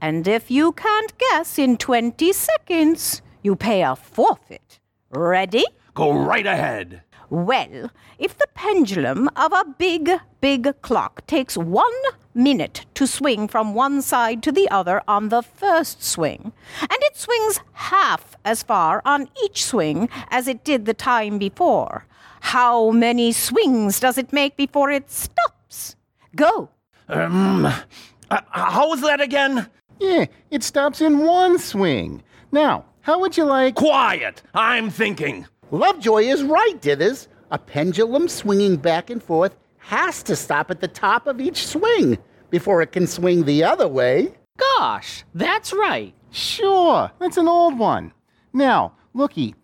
And 0.00 0.26
if 0.26 0.50
you 0.50 0.72
can't 0.72 1.16
guess 1.16 1.56
in 1.56 1.76
20 1.76 2.32
seconds, 2.32 3.22
you 3.40 3.54
pay 3.54 3.84
a 3.84 3.94
forfeit. 3.94 4.80
Ready? 5.10 5.64
Go 5.94 6.12
right 6.12 6.44
ahead. 6.44 7.02
Well, 7.30 7.92
if 8.18 8.36
the 8.36 8.48
pendulum 8.54 9.30
of 9.36 9.52
a 9.52 9.64
big, 9.78 10.10
big 10.40 10.82
clock 10.82 11.24
takes 11.28 11.56
one 11.56 12.00
minute 12.34 12.84
to 12.94 13.06
swing 13.06 13.46
from 13.46 13.72
one 13.72 14.02
side 14.02 14.42
to 14.42 14.50
the 14.50 14.68
other 14.68 15.00
on 15.06 15.28
the 15.28 15.42
first 15.42 16.02
swing, 16.02 16.52
and 16.80 16.98
it 17.02 17.16
swings 17.16 17.60
half 17.72 18.36
as 18.44 18.64
far 18.64 19.00
on 19.04 19.28
each 19.44 19.64
swing 19.64 20.08
as 20.32 20.48
it 20.48 20.64
did 20.64 20.86
the 20.86 20.94
time 20.94 21.38
before, 21.38 22.04
how 22.44 22.90
many 22.90 23.32
swings 23.32 23.98
does 23.98 24.18
it 24.18 24.30
make 24.30 24.54
before 24.54 24.90
it 24.90 25.10
stops? 25.10 25.96
Go. 26.36 26.68
Um, 27.08 27.64
uh, 27.64 28.40
how 28.50 28.90
was 28.90 29.00
that 29.00 29.22
again? 29.22 29.66
Yeah, 29.98 30.26
it 30.50 30.62
stops 30.62 31.00
in 31.00 31.20
one 31.20 31.58
swing. 31.58 32.22
Now, 32.52 32.84
how 33.00 33.18
would 33.20 33.38
you 33.38 33.44
like. 33.44 33.76
Quiet. 33.76 34.42
I'm 34.52 34.90
thinking. 34.90 35.46
Lovejoy 35.70 36.24
is 36.24 36.44
right, 36.44 36.74
Dithers. 36.82 37.28
A 37.50 37.58
pendulum 37.58 38.28
swinging 38.28 38.76
back 38.76 39.08
and 39.08 39.22
forth 39.22 39.56
has 39.78 40.22
to 40.24 40.36
stop 40.36 40.70
at 40.70 40.82
the 40.82 40.88
top 40.88 41.26
of 41.26 41.40
each 41.40 41.66
swing 41.66 42.18
before 42.50 42.82
it 42.82 42.92
can 42.92 43.06
swing 43.06 43.44
the 43.44 43.64
other 43.64 43.88
way. 43.88 44.34
Gosh, 44.58 45.24
that's 45.34 45.72
right. 45.72 46.12
Sure, 46.30 47.10
that's 47.18 47.38
an 47.38 47.48
old 47.48 47.78
one. 47.78 48.12
Now, 48.52 48.92
looky, 49.14 49.54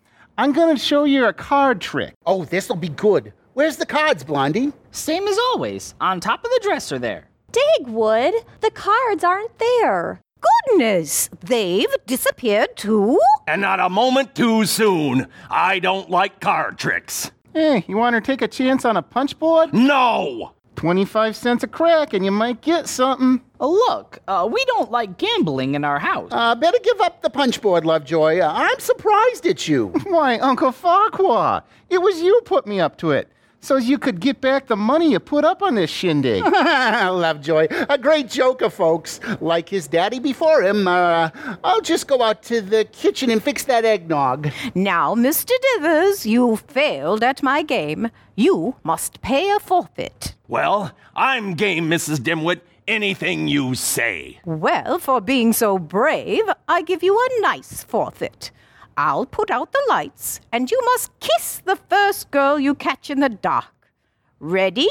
I'm 0.41 0.53
gonna 0.53 0.79
show 0.79 1.05
you 1.05 1.27
a 1.27 1.35
card 1.35 1.83
trick. 1.83 2.15
Oh, 2.25 2.47
this'll 2.47 2.75
be 2.75 2.89
good. 2.89 3.35
Where's 3.53 3.77
the 3.77 3.85
cards, 3.85 4.25
Blondie? 4.25 4.73
Same 4.91 5.29
as 5.29 5.37
always, 5.37 5.95
on 6.01 6.19
top 6.19 6.43
of 6.43 6.51
the 6.51 6.61
dresser 6.63 6.99
there. 6.99 7.29
Dagwood, 7.53 8.33
the 8.63 8.71
cards 8.71 9.23
aren't 9.23 9.59
there. 9.59 10.23
Goodness, 10.41 11.29
they've 11.43 11.95
disappeared 12.07 12.75
too? 12.75 13.21
And 13.47 13.61
not 13.61 13.81
a 13.81 13.91
moment 13.91 14.35
too 14.35 14.65
soon. 14.65 15.27
I 15.51 15.79
don't 15.79 16.09
like 16.09 16.41
card 16.41 16.79
tricks. 16.79 17.33
Hey, 17.53 17.85
you 17.87 17.99
wanna 17.99 18.23
take 18.23 18.41
a 18.41 18.49
chance 18.49 18.87
on 18.87 18.97
a 18.97 19.03
punch 19.03 19.39
board? 19.39 19.75
No! 19.75 20.55
25 20.81 21.37
cents 21.37 21.63
a 21.63 21.67
crack 21.67 22.15
and 22.15 22.25
you 22.25 22.31
might 22.31 22.63
get 22.63 22.89
something. 22.89 23.43
Uh, 23.61 23.69
look, 23.69 24.19
uh, 24.27 24.49
we 24.51 24.65
don't 24.65 24.91
like 24.91 25.19
gambling 25.19 25.75
in 25.75 25.85
our 25.85 25.99
house. 25.99 26.31
Uh, 26.33 26.55
better 26.55 26.79
give 26.83 26.99
up 27.03 27.21
the 27.21 27.29
punch 27.29 27.61
board, 27.61 27.85
Lovejoy. 27.85 28.39
Uh, 28.39 28.51
I'm 28.51 28.81
surprised 28.81 29.45
at 29.45 29.69
you. 29.69 29.89
Why, 30.05 30.39
Uncle 30.39 30.73
Farquhar, 30.73 31.65
it 31.91 32.01
was 32.01 32.23
you 32.23 32.41
put 32.47 32.67
me 32.67 32.81
up 32.81 32.97
to 32.97 33.11
it. 33.11 33.31
So 33.61 33.77
you 33.77 33.99
could 33.99 34.21
get 34.21 34.41
back 34.41 34.69
the 34.69 34.77
money 34.77 35.11
you 35.11 35.21
put 35.21 35.45
up 35.45 35.61
on 35.61 35.75
this 35.75 35.91
shindig. 35.91 36.43
Lovejoy, 36.45 37.67
a 37.91 37.99
great 37.99 38.31
joker, 38.31 38.71
folks. 38.71 39.21
Like 39.43 39.69
his 39.69 39.87
daddy 39.87 40.19
before 40.19 40.63
him, 40.63 40.89
uh, 40.89 41.29
I'll 41.63 41.83
just 41.83 42.09
go 42.09 42.23
out 42.23 42.43
to 42.45 42.63
the 42.63 42.87
kitchen 42.87 43.29
and 43.29 43.43
fix 43.43 43.65
that 43.65 43.85
eggnog. 43.85 44.51
Now, 44.75 45.15
Mr. 45.15 45.53
Dithers, 45.77 46.25
you 46.25 46.57
failed 46.57 47.23
at 47.23 47.43
my 47.43 47.63
game. 47.63 48.11
You 48.35 48.77
must 48.83 49.21
pay 49.21 49.51
a 49.51 49.61
forfeit. 49.61 50.37
Well, 50.51 50.91
I'm 51.15 51.55
game, 51.55 51.89
Mrs. 51.89 52.17
Dimwit. 52.17 52.61
Anything 52.89 53.47
you 53.47 53.77
say. 53.77 54.41
Well, 54.45 54.99
for 54.99 55.21
being 55.21 55.53
so 55.53 55.79
brave, 55.79 56.43
I 56.67 56.83
give 56.83 57.05
you 57.05 57.17
a 57.17 57.41
nice 57.41 57.85
forfeit. 57.85 58.51
I'll 58.97 59.27
put 59.27 59.53
out 59.53 59.71
the 59.71 59.87
lights, 59.89 60.41
and 60.51 60.69
you 60.69 60.81
must 60.87 61.13
kiss 61.21 61.63
the 61.65 61.77
first 61.77 62.33
girl 62.33 62.59
you 62.59 62.75
catch 62.75 63.11
in 63.11 63.21
the 63.21 63.29
dark. 63.29 63.93
Ready? 64.41 64.89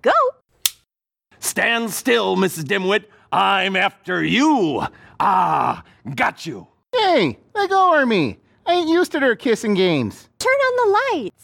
Go! 0.00 0.12
Stand 1.38 1.90
still, 1.90 2.38
Mrs. 2.38 2.64
Dimwit. 2.64 3.04
I'm 3.30 3.76
after 3.76 4.24
you. 4.24 4.82
Ah, 5.20 5.84
got 6.14 6.46
you. 6.46 6.68
hey, 6.96 7.38
let 7.54 7.68
go 7.68 8.00
of 8.00 8.08
me. 8.08 8.38
I 8.64 8.76
ain't 8.76 8.88
used 8.88 9.12
to 9.12 9.20
their 9.20 9.36
kissing 9.36 9.74
games. 9.74 10.30
Turn 10.38 10.50
on 10.50 10.76
the 10.86 11.20
lights. 11.20 11.43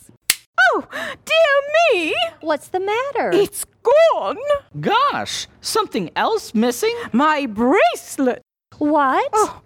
Oh, 0.72 0.84
dear 1.24 1.56
me! 2.00 2.14
What's 2.40 2.68
the 2.68 2.80
matter? 2.80 3.30
It's 3.32 3.64
gone! 3.82 4.36
Gosh, 4.80 5.46
something 5.60 6.10
else 6.16 6.54
missing? 6.54 6.96
My 7.12 7.46
bracelet! 7.46 8.42
what? 8.78 9.28
Oh, 9.32 9.60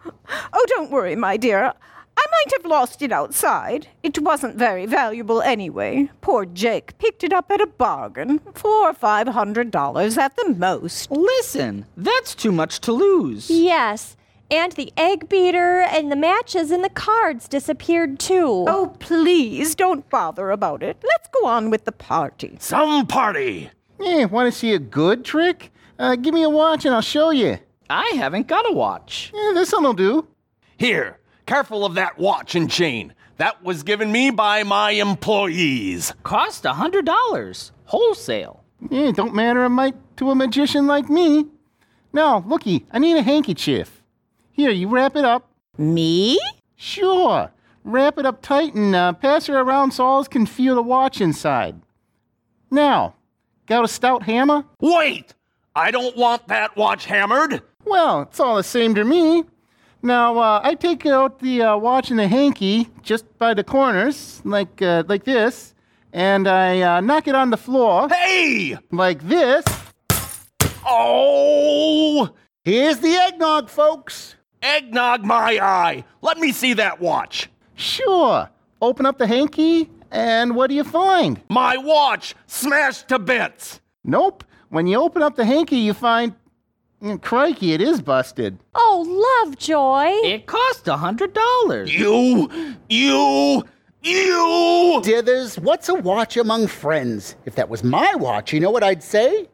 oh, 0.52 0.66
don't 0.68 0.90
worry, 0.90 1.16
my 1.16 1.36
dear. 1.36 1.72
I 2.16 2.26
might 2.30 2.52
have 2.56 2.64
lost 2.70 3.02
it 3.02 3.12
outside. 3.12 3.88
It 4.02 4.20
wasn't 4.20 4.56
very 4.56 4.86
valuable 4.86 5.42
anyway. 5.42 6.10
Poor 6.20 6.44
Jake 6.46 6.96
picked 6.98 7.24
it 7.24 7.32
up 7.32 7.50
at 7.50 7.60
a 7.60 7.66
bargain. 7.66 8.40
Four 8.54 8.90
or 8.90 8.94
five 8.94 9.28
hundred 9.28 9.70
dollars 9.70 10.16
at 10.16 10.36
the 10.36 10.54
most. 10.56 11.10
Listen, 11.10 11.86
that's 11.96 12.34
too 12.34 12.52
much 12.52 12.80
to 12.82 12.92
lose. 12.92 13.50
Yes. 13.50 14.16
And 14.54 14.70
the 14.70 14.92
egg 14.96 15.28
beater 15.28 15.80
and 15.80 16.12
the 16.12 16.16
matches 16.16 16.70
and 16.70 16.84
the 16.84 16.88
cards 16.88 17.48
disappeared 17.48 18.20
too. 18.20 18.64
Oh, 18.68 18.94
please 19.00 19.74
don't 19.74 20.08
bother 20.08 20.52
about 20.52 20.80
it. 20.80 20.96
Let's 21.02 21.26
go 21.28 21.44
on 21.44 21.70
with 21.70 21.84
the 21.86 21.90
party. 21.90 22.56
Some 22.60 23.08
party. 23.08 23.70
Hey, 23.98 24.26
want 24.26 24.52
to 24.52 24.56
see 24.56 24.72
a 24.72 24.78
good 24.78 25.24
trick? 25.24 25.72
Uh, 25.98 26.14
give 26.14 26.32
me 26.32 26.44
a 26.44 26.48
watch 26.48 26.84
and 26.84 26.94
I'll 26.94 27.00
show 27.00 27.30
you. 27.30 27.58
I 27.90 28.12
haven't 28.14 28.46
got 28.46 28.70
a 28.70 28.72
watch. 28.72 29.32
Eh, 29.34 29.54
this 29.54 29.72
one'll 29.72 29.92
do. 29.92 30.28
Here, 30.76 31.18
careful 31.46 31.84
of 31.84 31.94
that 31.94 32.16
watch 32.16 32.54
and 32.54 32.70
chain. 32.70 33.12
That 33.38 33.60
was 33.64 33.82
given 33.82 34.12
me 34.12 34.30
by 34.30 34.62
my 34.62 34.92
employees. 34.92 36.12
Cost 36.22 36.64
a 36.64 36.74
hundred 36.74 37.06
dollars. 37.06 37.72
Wholesale. 37.86 38.62
Eh, 38.92 39.10
don't 39.10 39.34
matter 39.34 39.64
a 39.64 39.68
mite 39.68 39.96
to 40.18 40.30
a 40.30 40.36
magician 40.36 40.86
like 40.86 41.10
me. 41.10 41.46
Now, 42.12 42.44
looky, 42.46 42.86
I 42.92 43.00
need 43.00 43.16
a 43.16 43.22
handkerchief. 43.22 44.03
Here, 44.54 44.70
you 44.70 44.86
wrap 44.88 45.16
it 45.16 45.24
up. 45.24 45.50
Me? 45.76 46.38
Sure. 46.76 47.50
Wrap 47.82 48.18
it 48.18 48.24
up 48.24 48.40
tight 48.40 48.72
and 48.74 48.94
uh, 48.94 49.12
pass 49.12 49.46
her 49.48 49.58
around 49.58 49.90
so 49.90 50.04
all 50.06 50.24
can 50.24 50.46
feel 50.46 50.76
the 50.76 50.82
watch 50.82 51.20
inside. 51.20 51.80
Now, 52.70 53.16
got 53.66 53.84
a 53.84 53.88
stout 53.88 54.22
hammer? 54.22 54.64
Wait! 54.80 55.34
I 55.74 55.90
don't 55.90 56.16
want 56.16 56.46
that 56.46 56.76
watch 56.76 57.06
hammered. 57.06 57.62
Well, 57.84 58.22
it's 58.22 58.38
all 58.38 58.54
the 58.56 58.62
same 58.62 58.94
to 58.94 59.04
me. 59.04 59.42
Now, 60.02 60.38
uh, 60.38 60.60
I 60.62 60.74
take 60.76 61.04
out 61.04 61.40
the 61.40 61.62
uh, 61.62 61.76
watch 61.76 62.10
and 62.10 62.18
the 62.20 62.28
hanky 62.28 62.88
just 63.02 63.26
by 63.38 63.54
the 63.54 63.64
corners, 63.64 64.40
like 64.44 64.80
uh, 64.80 65.02
like 65.08 65.24
this, 65.24 65.74
and 66.12 66.46
I 66.46 66.80
uh, 66.80 67.00
knock 67.00 67.26
it 67.26 67.34
on 67.34 67.50
the 67.50 67.56
floor 67.56 68.08
Hey! 68.08 68.78
like 68.92 69.20
this. 69.26 69.64
Oh! 70.86 72.30
Here's 72.62 72.98
the 72.98 73.14
eggnog, 73.16 73.68
folks. 73.68 74.36
Eggnog 74.64 75.24
my 75.24 75.58
eye. 75.60 76.04
Let 76.22 76.38
me 76.38 76.50
see 76.50 76.72
that 76.72 76.98
watch. 76.98 77.50
Sure. 77.74 78.48
Open 78.80 79.04
up 79.04 79.18
the 79.18 79.26
hanky, 79.26 79.90
and 80.10 80.56
what 80.56 80.68
do 80.68 80.74
you 80.74 80.84
find? 80.84 81.40
My 81.50 81.76
watch 81.76 82.34
smashed 82.46 83.08
to 83.08 83.18
bits. 83.18 83.80
Nope. 84.04 84.42
When 84.70 84.86
you 84.86 85.00
open 85.00 85.22
up 85.22 85.36
the 85.36 85.44
hanky, 85.44 85.76
you 85.76 85.92
find. 85.92 86.34
Mm, 87.02 87.20
Crikey, 87.20 87.72
it 87.74 87.82
is 87.82 88.00
busted. 88.00 88.58
Oh, 88.74 89.42
Lovejoy. 89.44 90.26
It 90.26 90.46
cost 90.46 90.88
a 90.88 90.96
hundred 90.96 91.34
dollars. 91.34 91.94
You, 91.94 92.48
you, 92.88 93.62
you! 94.02 95.00
Dithers, 95.04 95.58
what's 95.58 95.90
a 95.90 95.94
watch 95.94 96.38
among 96.38 96.68
friends? 96.68 97.36
If 97.44 97.54
that 97.56 97.68
was 97.68 97.84
my 97.84 98.14
watch, 98.14 98.52
you 98.54 98.60
know 98.60 98.70
what 98.70 98.82
I'd 98.82 99.02
say? 99.02 99.46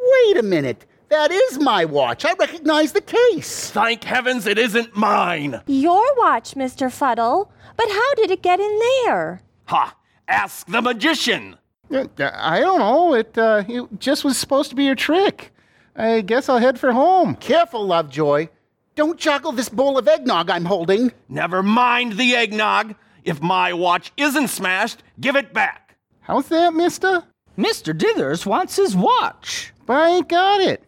Wait 0.00 0.36
a 0.38 0.42
minute. 0.42 0.86
That 1.08 1.30
is 1.30 1.58
my 1.58 1.84
watch. 1.84 2.24
I 2.24 2.32
recognize 2.32 2.92
the 2.92 3.00
case. 3.00 3.70
Thank 3.70 4.04
heavens 4.04 4.46
it 4.46 4.58
isn't 4.58 4.96
mine. 4.96 5.60
Your 5.66 6.04
watch, 6.16 6.54
Mr. 6.54 6.90
Fuddle. 6.90 7.52
But 7.76 7.88
how 7.88 8.14
did 8.14 8.30
it 8.30 8.42
get 8.42 8.58
in 8.58 8.78
there? 9.04 9.40
Ha! 9.66 9.94
Ask 10.28 10.66
the 10.66 10.82
magician. 10.82 11.56
Uh, 11.92 12.06
I 12.18 12.60
don't 12.60 12.80
know. 12.80 13.14
It, 13.14 13.38
uh, 13.38 13.62
it 13.68 14.00
just 14.00 14.24
was 14.24 14.36
supposed 14.36 14.70
to 14.70 14.76
be 14.76 14.88
a 14.88 14.96
trick. 14.96 15.52
I 15.94 16.20
guess 16.22 16.48
I'll 16.48 16.58
head 16.58 16.78
for 16.78 16.92
home. 16.92 17.36
Careful, 17.36 17.86
Lovejoy. 17.86 18.48
Don't 18.96 19.20
joggle 19.20 19.54
this 19.54 19.68
bowl 19.68 19.98
of 19.98 20.08
eggnog 20.08 20.50
I'm 20.50 20.64
holding. 20.64 21.12
Never 21.28 21.62
mind 21.62 22.14
the 22.16 22.34
eggnog. 22.34 22.94
If 23.24 23.42
my 23.42 23.72
watch 23.72 24.12
isn't 24.16 24.48
smashed, 24.48 25.02
give 25.20 25.36
it 25.36 25.52
back. 25.52 25.96
How's 26.20 26.48
that, 26.48 26.74
mister? 26.74 27.22
Mr. 27.56 27.96
Dithers 27.96 28.46
wants 28.46 28.76
his 28.76 28.96
watch. 28.96 29.72
But 29.84 29.96
I 29.98 30.10
ain't 30.16 30.28
got 30.28 30.60
it. 30.60 30.85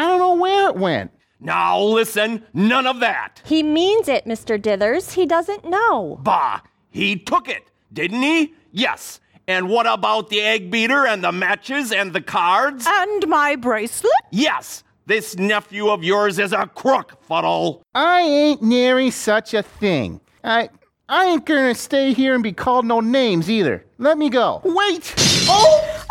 I 0.00 0.06
don't 0.06 0.18
know 0.18 0.34
where 0.34 0.68
it 0.70 0.76
went. 0.76 1.10
Now 1.40 1.78
listen, 1.78 2.42
none 2.54 2.86
of 2.86 3.00
that. 3.00 3.42
He 3.44 3.62
means 3.62 4.08
it, 4.08 4.24
Mr. 4.24 4.58
Dithers. 4.58 5.12
He 5.12 5.26
doesn't 5.26 5.66
know. 5.66 6.18
Bah, 6.22 6.60
he 6.88 7.16
took 7.16 7.50
it, 7.50 7.64
didn't 7.92 8.22
he? 8.22 8.54
Yes. 8.72 9.20
And 9.46 9.68
what 9.68 9.86
about 9.86 10.30
the 10.30 10.40
egg 10.40 10.70
beater 10.70 11.06
and 11.06 11.22
the 11.22 11.32
matches 11.32 11.92
and 11.92 12.14
the 12.14 12.22
cards? 12.22 12.86
And 12.88 13.28
my 13.28 13.56
bracelet? 13.56 14.10
Yes. 14.30 14.84
This 15.04 15.36
nephew 15.36 15.90
of 15.90 16.02
yours 16.02 16.38
is 16.38 16.54
a 16.54 16.66
crook, 16.66 17.22
Fuddle. 17.28 17.82
I 17.94 18.22
ain't 18.22 18.62
nary 18.62 19.10
such 19.10 19.52
a 19.52 19.62
thing. 19.62 20.22
I 20.42 20.70
I 21.10 21.26
ain't 21.26 21.44
gonna 21.44 21.74
stay 21.74 22.14
here 22.14 22.32
and 22.34 22.42
be 22.42 22.52
called 22.52 22.86
no 22.86 23.00
names 23.00 23.50
either. 23.50 23.84
Let 23.98 24.16
me 24.16 24.30
go. 24.30 24.62
Wait! 24.64 25.14
Oh! 25.46 26.04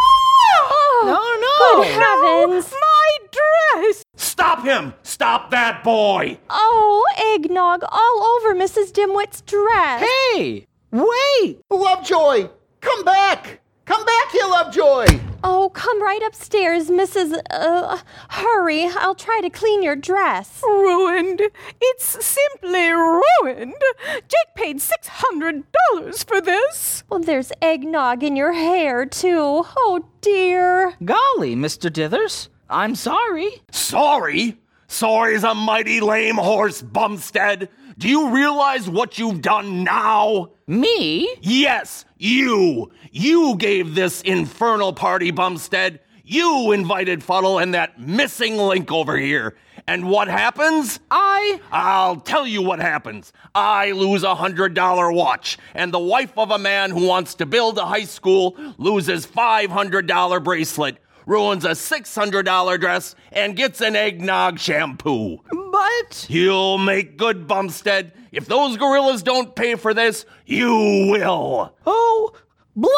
Oh, 1.01 1.03
No, 1.05 1.13
no. 1.47 1.83
Good 1.83 1.93
heavens. 1.93 2.71
My 2.71 2.88
dress! 3.31 4.03
Stop 4.15 4.63
him! 4.63 4.93
Stop 5.03 5.51
that 5.51 5.83
boy! 5.83 6.37
Oh, 6.49 7.05
eggnog 7.35 7.83
all 7.87 8.23
over 8.23 8.55
Mrs. 8.55 8.91
Dimwit's 8.91 9.41
dress. 9.41 10.07
Hey, 10.33 10.65
wait. 10.91 11.61
Lovejoy! 11.69 12.49
Come 12.81 13.03
back! 13.03 13.61
Come 13.85 14.05
back 14.05 14.31
here, 14.31 14.45
Lovejoy! 14.45 15.19
Oh, 15.43 15.69
come 15.73 16.03
right 16.03 16.21
upstairs, 16.21 16.89
Mrs. 16.89 17.39
Uh, 17.49 17.97
hurry. 18.29 18.85
I'll 18.85 19.15
try 19.15 19.39
to 19.41 19.49
clean 19.49 19.81
your 19.81 19.95
dress. 19.95 20.61
Ruined. 20.63 21.41
It's 21.81 22.25
simply 22.25 22.89
ruined. 22.91 23.81
Jake 24.27 24.55
paid 24.55 24.77
$600 24.79 26.25
for 26.27 26.41
this. 26.41 27.03
Well, 27.09 27.21
there's 27.21 27.51
eggnog 27.61 28.21
in 28.21 28.35
your 28.35 28.51
hair, 28.53 29.05
too. 29.05 29.63
Oh, 29.77 30.05
dear. 30.21 30.95
Golly, 31.03 31.55
Mr. 31.55 31.89
Dithers, 31.89 32.49
I'm 32.69 32.95
sorry. 32.95 33.49
Sorry? 33.71 34.57
Sorry's 34.87 35.43
a 35.43 35.53
mighty 35.53 35.99
lame 36.01 36.35
horse, 36.35 36.81
Bumstead. 36.81 37.69
Do 37.97 38.07
you 38.07 38.29
realize 38.29 38.89
what 38.89 39.17
you've 39.17 39.41
done 39.41 39.83
now? 39.83 40.51
Me? 40.67 41.27
Yes, 41.41 42.05
you. 42.17 42.91
You 43.11 43.55
gave 43.57 43.95
this 43.95 44.21
infernal 44.21 44.93
party, 44.93 45.31
Bumstead. 45.31 45.99
You 46.23 46.71
invited 46.71 47.23
Fuddle 47.23 47.57
and 47.57 47.73
that 47.73 47.99
missing 47.99 48.55
link 48.57 48.91
over 48.91 49.17
here. 49.17 49.55
And 49.87 50.07
what 50.07 50.27
happens? 50.27 50.99
I. 51.09 51.59
I'll 51.71 52.17
tell 52.17 52.45
you 52.45 52.61
what 52.61 52.79
happens. 52.79 53.33
I 53.55 53.91
lose 53.91 54.21
a 54.21 54.35
hundred 54.35 54.75
dollar 54.75 55.11
watch, 55.11 55.57
and 55.73 55.91
the 55.91 55.99
wife 55.99 56.37
of 56.37 56.51
a 56.51 56.59
man 56.59 56.91
who 56.91 57.07
wants 57.07 57.33
to 57.35 57.47
build 57.47 57.79
a 57.79 57.85
high 57.85 58.03
school 58.03 58.55
loses 58.77 59.25
five 59.25 59.71
hundred 59.71 60.05
dollar 60.05 60.39
bracelet, 60.39 60.97
ruins 61.25 61.65
a 61.65 61.75
six 61.75 62.15
hundred 62.15 62.43
dollar 62.43 62.77
dress, 62.77 63.15
and 63.31 63.55
gets 63.55 63.81
an 63.81 63.95
eggnog 63.95 64.59
shampoo. 64.59 65.39
But. 65.71 66.25
You'll 66.29 66.77
make 66.77 67.17
good, 67.17 67.47
Bumstead. 67.47 68.13
If 68.31 68.45
those 68.45 68.77
gorillas 68.77 69.23
don't 69.23 69.55
pay 69.55 69.75
for 69.75 69.93
this, 69.93 70.25
you 70.45 71.09
will. 71.11 71.75
Oh, 71.85 72.31
Blondie! 72.75 72.95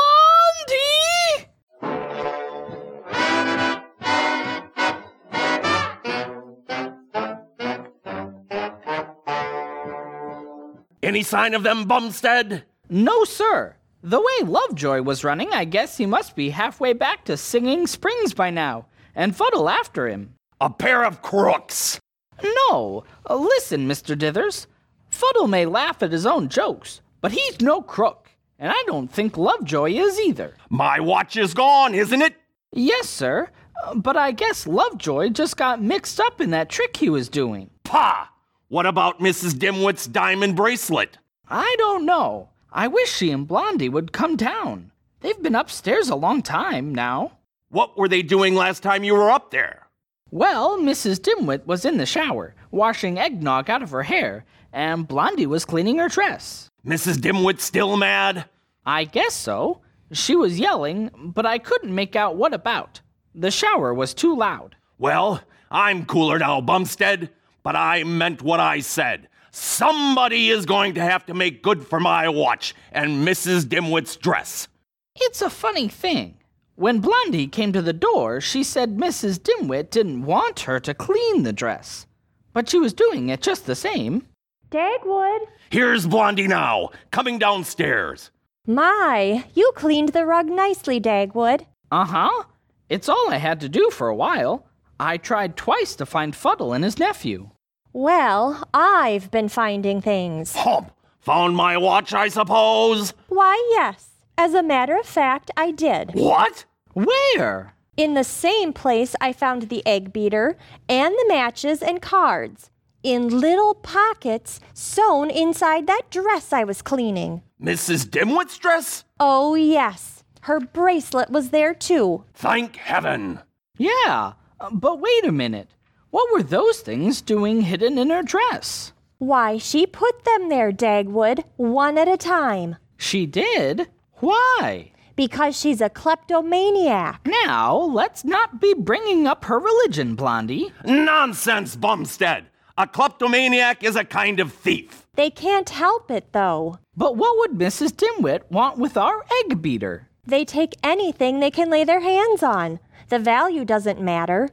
Any 11.03 11.23
sign 11.23 11.53
of 11.53 11.63
them, 11.63 11.85
Bumstead? 11.85 12.63
No, 12.89 13.23
sir. 13.23 13.75
The 14.03 14.19
way 14.19 14.47
Lovejoy 14.47 15.03
was 15.03 15.23
running, 15.23 15.53
I 15.53 15.63
guess 15.63 15.97
he 15.97 16.07
must 16.07 16.35
be 16.35 16.49
halfway 16.49 16.93
back 16.93 17.23
to 17.25 17.37
Singing 17.37 17.85
Springs 17.85 18.33
by 18.33 18.49
now, 18.49 18.87
and 19.13 19.35
Fuddle 19.35 19.69
after 19.69 20.07
him. 20.07 20.33
A 20.59 20.71
pair 20.71 21.03
of 21.03 21.21
crooks. 21.21 21.99
No, 22.43 23.03
uh, 23.29 23.35
listen, 23.35 23.87
Mr. 23.87 24.17
Dithers. 24.17 24.65
Fuddle 25.09 25.47
may 25.47 25.67
laugh 25.67 26.01
at 26.01 26.11
his 26.11 26.25
own 26.25 26.49
jokes, 26.49 27.01
but 27.21 27.31
he's 27.31 27.61
no 27.61 27.79
crook, 27.81 28.31
and 28.57 28.71
I 28.71 28.83
don't 28.87 29.11
think 29.11 29.37
Lovejoy 29.37 29.91
is 29.91 30.19
either. 30.19 30.55
My 30.69 30.99
watch 30.99 31.37
is 31.37 31.53
gone, 31.53 31.93
isn't 31.93 32.23
it? 32.23 32.33
Yes, 32.71 33.07
sir, 33.07 33.49
uh, 33.83 33.93
but 33.93 34.17
I 34.17 34.31
guess 34.31 34.65
Lovejoy 34.65 35.29
just 35.29 35.57
got 35.57 35.83
mixed 35.83 36.19
up 36.19 36.41
in 36.41 36.49
that 36.51 36.69
trick 36.69 36.97
he 36.97 37.09
was 37.09 37.29
doing. 37.29 37.69
Pah! 37.83 38.29
What 38.67 38.87
about 38.87 39.19
Mrs. 39.19 39.53
Dimwit's 39.53 40.07
diamond 40.07 40.55
bracelet? 40.55 41.19
I 41.47 41.75
don't 41.77 42.05
know. 42.05 42.50
I 42.73 42.87
wish 42.87 43.11
she 43.11 43.31
and 43.31 43.45
Blondie 43.45 43.89
would 43.89 44.13
come 44.13 44.37
down. 44.37 44.91
They've 45.19 45.41
been 45.41 45.55
upstairs 45.55 46.09
a 46.09 46.15
long 46.15 46.41
time 46.41 46.95
now. 46.95 47.33
What 47.69 47.97
were 47.97 48.07
they 48.07 48.21
doing 48.21 48.55
last 48.55 48.81
time 48.81 49.03
you 49.03 49.13
were 49.13 49.29
up 49.29 49.51
there? 49.51 49.87
Well, 50.29 50.77
Mrs. 50.77 51.19
Dimwit 51.19 51.65
was 51.65 51.83
in 51.83 51.97
the 51.97 52.05
shower, 52.05 52.55
washing 52.71 53.19
eggnog 53.19 53.69
out 53.69 53.83
of 53.83 53.91
her 53.91 54.03
hair, 54.03 54.45
and 54.71 55.05
Blondie 55.05 55.45
was 55.45 55.65
cleaning 55.65 55.97
her 55.97 56.07
dress. 56.07 56.69
Mrs. 56.85 57.15
Dimwit 57.15 57.59
still 57.59 57.97
mad? 57.97 58.45
I 58.85 59.03
guess 59.03 59.33
so. 59.33 59.81
She 60.13 60.37
was 60.37 60.57
yelling, 60.59 61.11
but 61.35 61.45
I 61.45 61.57
couldn't 61.57 61.93
make 61.93 62.15
out 62.15 62.37
what 62.37 62.53
about. 62.53 63.01
The 63.35 63.51
shower 63.51 63.93
was 63.93 64.13
too 64.13 64.35
loud. 64.35 64.77
Well, 64.97 65.41
I'm 65.69 66.05
cooler 66.05 66.39
now, 66.39 66.61
Bumstead, 66.61 67.29
but 67.63 67.75
I 67.75 68.03
meant 68.05 68.41
what 68.41 68.61
I 68.61 68.79
said. 68.79 69.27
Somebody 69.51 70.49
is 70.49 70.65
going 70.65 70.93
to 70.93 71.01
have 71.01 71.25
to 71.25 71.33
make 71.33 71.61
good 71.61 71.85
for 71.85 71.99
my 71.99 72.29
watch 72.29 72.73
and 72.91 73.27
Mrs. 73.27 73.65
Dimwit's 73.65 74.15
dress. 74.15 74.69
It's 75.15 75.41
a 75.41 75.49
funny 75.49 75.89
thing. 75.89 76.37
When 76.75 76.99
Blondie 76.99 77.47
came 77.47 77.73
to 77.73 77.81
the 77.81 77.91
door, 77.91 78.39
she 78.39 78.63
said 78.63 78.97
Mrs. 78.97 79.39
Dimwit 79.39 79.89
didn't 79.89 80.23
want 80.23 80.61
her 80.61 80.79
to 80.79 80.93
clean 80.93 81.43
the 81.43 81.51
dress, 81.51 82.07
but 82.53 82.69
she 82.69 82.79
was 82.79 82.93
doing 82.93 83.27
it 83.27 83.41
just 83.41 83.65
the 83.65 83.75
same. 83.75 84.25
Dagwood. 84.71 85.39
Here's 85.69 86.07
Blondie 86.07 86.47
now, 86.47 86.91
coming 87.11 87.37
downstairs. 87.37 88.31
My, 88.65 89.43
you 89.53 89.73
cleaned 89.75 90.09
the 90.09 90.25
rug 90.25 90.47
nicely, 90.47 90.99
Dagwood. 91.01 91.65
Uh 91.91 92.05
huh. 92.05 92.43
It's 92.87 93.09
all 93.09 93.29
I 93.29 93.37
had 93.37 93.59
to 93.61 93.69
do 93.69 93.89
for 93.89 94.07
a 94.07 94.15
while. 94.15 94.65
I 94.97 95.17
tried 95.17 95.57
twice 95.57 95.93
to 95.95 96.05
find 96.05 96.33
Fuddle 96.33 96.73
and 96.73 96.85
his 96.85 96.97
nephew. 96.97 97.49
Well, 97.93 98.67
I've 98.73 99.31
been 99.31 99.49
finding 99.49 100.01
things. 100.01 100.55
Hump! 100.55 100.91
Found 101.21 101.55
my 101.55 101.77
watch, 101.77 102.13
I 102.13 102.29
suppose? 102.29 103.13
Why, 103.27 103.55
yes. 103.71 104.09
As 104.37 104.53
a 104.53 104.63
matter 104.63 104.97
of 104.97 105.05
fact, 105.05 105.51
I 105.55 105.71
did. 105.71 106.11
What? 106.13 106.65
Where? 106.93 107.73
In 107.97 108.13
the 108.13 108.23
same 108.23 108.73
place 108.73 109.15
I 109.21 109.33
found 109.33 109.63
the 109.63 109.85
egg 109.85 110.13
beater 110.13 110.57
and 110.89 111.13
the 111.13 111.25
matches 111.27 111.81
and 111.83 112.01
cards. 112.01 112.69
In 113.03 113.39
little 113.39 113.75
pockets 113.75 114.59
sewn 114.73 115.29
inside 115.29 115.85
that 115.87 116.09
dress 116.09 116.53
I 116.53 116.63
was 116.63 116.81
cleaning. 116.81 117.41
Mrs. 117.61 118.05
Dimwit's 118.05 118.57
dress? 118.57 119.03
Oh, 119.19 119.53
yes. 119.55 120.23
Her 120.41 120.59
bracelet 120.59 121.29
was 121.29 121.49
there 121.49 121.73
too. 121.73 122.23
Thank 122.33 122.77
heaven. 122.77 123.39
Yeah, 123.77 124.33
but 124.71 124.99
wait 124.99 125.25
a 125.25 125.31
minute. 125.31 125.69
What 126.11 126.31
were 126.33 126.43
those 126.43 126.81
things 126.81 127.21
doing 127.21 127.61
hidden 127.61 127.97
in 127.97 128.09
her 128.09 128.21
dress? 128.21 128.91
Why, 129.17 129.57
she 129.57 129.85
put 129.85 130.25
them 130.25 130.49
there, 130.49 130.71
Dagwood, 130.73 131.43
one 131.55 131.97
at 131.97 132.09
a 132.09 132.17
time. 132.17 132.75
She 132.97 133.25
did? 133.25 133.87
Why? 134.15 134.91
Because 135.15 135.57
she's 135.57 135.79
a 135.79 135.89
kleptomaniac. 135.89 137.21
Now, 137.45 137.75
let's 137.75 138.25
not 138.25 138.59
be 138.59 138.73
bringing 138.73 139.25
up 139.25 139.45
her 139.45 139.57
religion, 139.57 140.15
Blondie. 140.15 140.73
Nonsense, 140.83 141.75
Bumstead. 141.77 142.47
A 142.77 142.87
kleptomaniac 142.87 143.83
is 143.83 143.95
a 143.95 144.03
kind 144.03 144.39
of 144.39 144.51
thief. 144.51 145.07
They 145.15 145.29
can't 145.29 145.69
help 145.69 146.11
it, 146.11 146.33
though. 146.33 146.79
But 146.97 147.15
what 147.15 147.37
would 147.37 147.59
Mrs. 147.59 147.91
Dimwit 147.91 148.49
want 148.49 148.77
with 148.77 148.97
our 148.97 149.23
egg 149.39 149.61
beater? 149.61 150.09
They 150.25 150.43
take 150.43 150.75
anything 150.83 151.39
they 151.39 151.51
can 151.51 151.69
lay 151.69 151.83
their 151.83 152.01
hands 152.01 152.43
on. 152.43 152.79
The 153.09 153.19
value 153.19 153.65
doesn't 153.65 154.01
matter. 154.01 154.49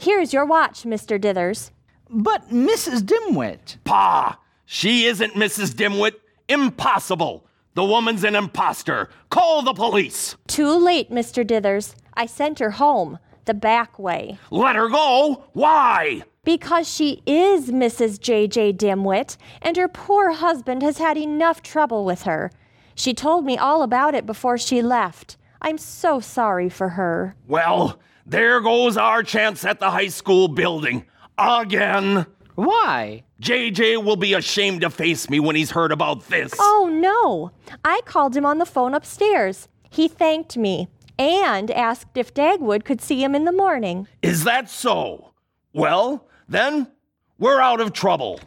Here's 0.00 0.32
your 0.32 0.46
watch, 0.46 0.84
Mr. 0.84 1.20
Dithers. 1.20 1.72
But 2.08 2.48
Mrs. 2.48 3.02
Dimwit. 3.02 3.76
Pah! 3.84 4.36
She 4.64 5.04
isn't 5.04 5.34
Mrs. 5.34 5.74
Dimwit. 5.74 6.14
Impossible. 6.48 7.44
The 7.74 7.84
woman's 7.84 8.24
an 8.24 8.34
impostor. 8.34 9.10
Call 9.28 9.60
the 9.60 9.74
police. 9.74 10.36
Too 10.46 10.72
late, 10.72 11.10
Mr. 11.10 11.46
Dithers. 11.46 11.94
I 12.14 12.24
sent 12.24 12.60
her 12.60 12.70
home, 12.70 13.18
the 13.44 13.52
back 13.52 13.98
way. 13.98 14.38
Let 14.50 14.74
her 14.74 14.88
go. 14.88 15.44
Why? 15.52 16.22
Because 16.44 16.88
she 16.88 17.22
is 17.26 17.70
Mrs. 17.70 18.18
J.J. 18.18 18.72
Dimwit, 18.72 19.36
and 19.60 19.76
her 19.76 19.86
poor 19.86 20.30
husband 20.30 20.82
has 20.82 20.96
had 20.96 21.18
enough 21.18 21.62
trouble 21.62 22.06
with 22.06 22.22
her. 22.22 22.50
She 22.94 23.12
told 23.12 23.44
me 23.44 23.58
all 23.58 23.82
about 23.82 24.14
it 24.14 24.24
before 24.24 24.56
she 24.56 24.80
left. 24.80 25.36
I'm 25.60 25.76
so 25.76 26.20
sorry 26.20 26.70
for 26.70 26.90
her. 26.90 27.36
Well, 27.46 28.00
there 28.30 28.60
goes 28.60 28.96
our 28.96 29.22
chance 29.22 29.64
at 29.64 29.80
the 29.80 29.90
high 29.90 30.08
school 30.08 30.46
building. 30.48 31.04
Again. 31.36 32.26
Why? 32.54 33.24
JJ 33.42 34.04
will 34.04 34.16
be 34.16 34.34
ashamed 34.34 34.82
to 34.82 34.90
face 34.90 35.28
me 35.28 35.40
when 35.40 35.56
he's 35.56 35.70
heard 35.72 35.90
about 35.92 36.28
this. 36.28 36.52
Oh, 36.58 36.88
no. 36.92 37.50
I 37.84 38.02
called 38.04 38.36
him 38.36 38.46
on 38.46 38.58
the 38.58 38.66
phone 38.66 38.94
upstairs. 38.94 39.68
He 39.90 40.06
thanked 40.06 40.56
me 40.56 40.88
and 41.18 41.70
asked 41.70 42.16
if 42.16 42.32
Dagwood 42.32 42.84
could 42.84 43.00
see 43.00 43.22
him 43.22 43.34
in 43.34 43.46
the 43.46 43.52
morning. 43.52 44.06
Is 44.22 44.44
that 44.44 44.70
so? 44.70 45.32
Well, 45.72 46.28
then, 46.48 46.90
we're 47.38 47.60
out 47.60 47.80
of 47.80 47.92
trouble. 47.92 48.40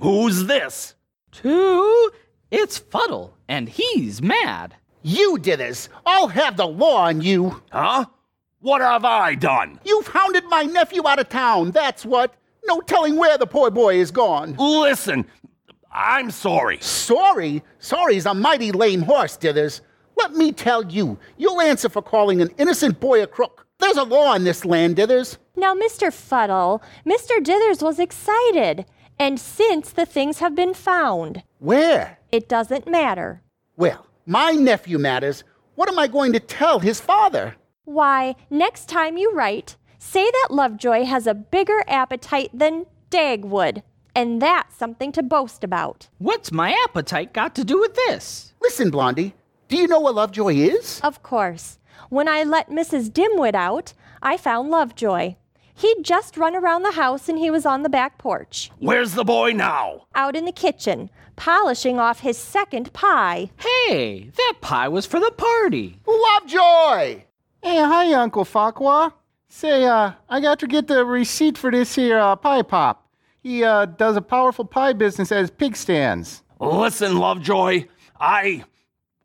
Who's 0.00 0.44
this? 0.44 0.94
Two? 1.32 2.10
It's 2.50 2.78
Fuddle, 2.78 3.34
and 3.48 3.68
he's 3.68 4.22
mad. 4.22 4.76
You 5.02 5.38
did 5.38 5.58
this. 5.58 5.88
I'll 6.06 6.28
have 6.28 6.56
the 6.56 6.66
law 6.66 7.06
on 7.06 7.20
you. 7.22 7.62
Huh? 7.72 8.06
What 8.60 8.80
have 8.80 9.04
I 9.04 9.34
done? 9.34 9.78
You've 9.84 10.08
hounded 10.08 10.44
my 10.46 10.62
nephew 10.64 11.06
out 11.06 11.20
of 11.20 11.28
town, 11.28 11.70
that's 11.70 12.04
what. 12.04 12.34
No 12.64 12.80
telling 12.80 13.16
where 13.16 13.38
the 13.38 13.46
poor 13.46 13.70
boy 13.70 13.94
is 13.96 14.10
gone. 14.10 14.54
Listen, 14.58 15.24
I'm 15.92 16.30
sorry. 16.30 16.78
Sorry? 16.80 17.62
Sorry's 17.78 18.26
a 18.26 18.34
mighty 18.34 18.72
lame 18.72 19.02
horse, 19.02 19.38
Dithers. 19.38 19.80
Let 20.16 20.32
me 20.34 20.50
tell 20.52 20.84
you, 20.84 21.18
you'll 21.36 21.60
answer 21.60 21.88
for 21.88 22.02
calling 22.02 22.40
an 22.42 22.50
innocent 22.58 22.98
boy 22.98 23.22
a 23.22 23.26
crook. 23.26 23.66
There's 23.78 23.96
a 23.96 24.02
law 24.02 24.34
in 24.34 24.42
this 24.42 24.64
land, 24.64 24.96
Dithers. 24.96 25.38
Now, 25.54 25.74
Mr. 25.74 26.12
Fuddle, 26.12 26.82
Mr. 27.06 27.38
Dithers 27.40 27.80
was 27.82 27.98
excited. 28.00 28.84
And 29.20 29.38
since 29.40 29.90
the 29.92 30.06
things 30.06 30.38
have 30.40 30.54
been 30.54 30.74
found, 30.74 31.42
Where? 31.58 32.18
it 32.32 32.48
doesn't 32.48 32.88
matter. 32.88 33.42
Well, 33.76 34.06
my 34.26 34.52
nephew 34.52 34.98
matters. 34.98 35.44
What 35.76 35.88
am 35.88 35.98
I 35.98 36.06
going 36.08 36.32
to 36.32 36.40
tell 36.40 36.80
his 36.80 37.00
father? 37.00 37.54
Why, 37.88 38.36
next 38.50 38.86
time 38.86 39.16
you 39.16 39.32
write, 39.32 39.76
say 39.98 40.30
that 40.30 40.48
Lovejoy 40.50 41.04
has 41.04 41.26
a 41.26 41.32
bigger 41.32 41.82
appetite 41.88 42.50
than 42.52 42.84
Dagwood. 43.10 43.82
And 44.14 44.42
that's 44.42 44.76
something 44.76 45.10
to 45.12 45.22
boast 45.22 45.64
about. 45.64 46.08
What's 46.18 46.52
my 46.52 46.76
appetite 46.84 47.32
got 47.32 47.54
to 47.54 47.64
do 47.64 47.80
with 47.80 47.94
this? 47.94 48.52
Listen, 48.60 48.90
Blondie, 48.90 49.32
do 49.68 49.76
you 49.78 49.86
know 49.88 50.00
what 50.00 50.14
Lovejoy 50.16 50.54
is? 50.56 51.00
Of 51.02 51.22
course. 51.22 51.78
When 52.10 52.28
I 52.28 52.42
let 52.42 52.68
Mrs. 52.68 53.08
Dimwit 53.10 53.54
out, 53.54 53.94
I 54.22 54.36
found 54.36 54.68
Lovejoy. 54.70 55.36
He'd 55.74 56.02
just 56.02 56.36
run 56.36 56.54
around 56.54 56.82
the 56.82 56.92
house 56.92 57.26
and 57.26 57.38
he 57.38 57.50
was 57.50 57.64
on 57.64 57.84
the 57.84 57.88
back 57.88 58.18
porch, 58.18 58.70
Where's 58.80 59.14
the 59.14 59.24
boy 59.24 59.52
now? 59.52 60.04
out 60.14 60.36
in 60.36 60.44
the 60.44 60.52
kitchen, 60.52 61.08
polishing 61.36 61.98
off 61.98 62.20
his 62.20 62.36
second 62.36 62.92
pie. 62.92 63.48
Hey, 63.56 64.30
that 64.36 64.54
pie 64.60 64.88
was 64.88 65.06
for 65.06 65.20
the 65.20 65.30
party. 65.30 66.00
Lovejoy! 66.06 67.24
Hey, 67.62 67.78
hi, 67.78 68.12
Uncle 68.14 68.44
Farquhar. 68.44 69.12
Say, 69.48 69.84
uh, 69.84 70.12
I 70.28 70.40
got 70.40 70.58
to 70.60 70.66
get 70.66 70.86
the 70.86 71.04
receipt 71.04 71.58
for 71.58 71.70
this 71.70 71.94
here 71.94 72.18
uh, 72.18 72.36
pie 72.36 72.62
pop. 72.62 73.08
He 73.42 73.64
uh, 73.64 73.86
does 73.86 74.16
a 74.16 74.20
powerful 74.20 74.64
pie 74.64 74.92
business 74.92 75.32
at 75.32 75.40
his 75.40 75.50
pig 75.50 75.76
stands. 75.76 76.42
Listen, 76.60 77.18
Lovejoy, 77.18 77.86
I 78.20 78.64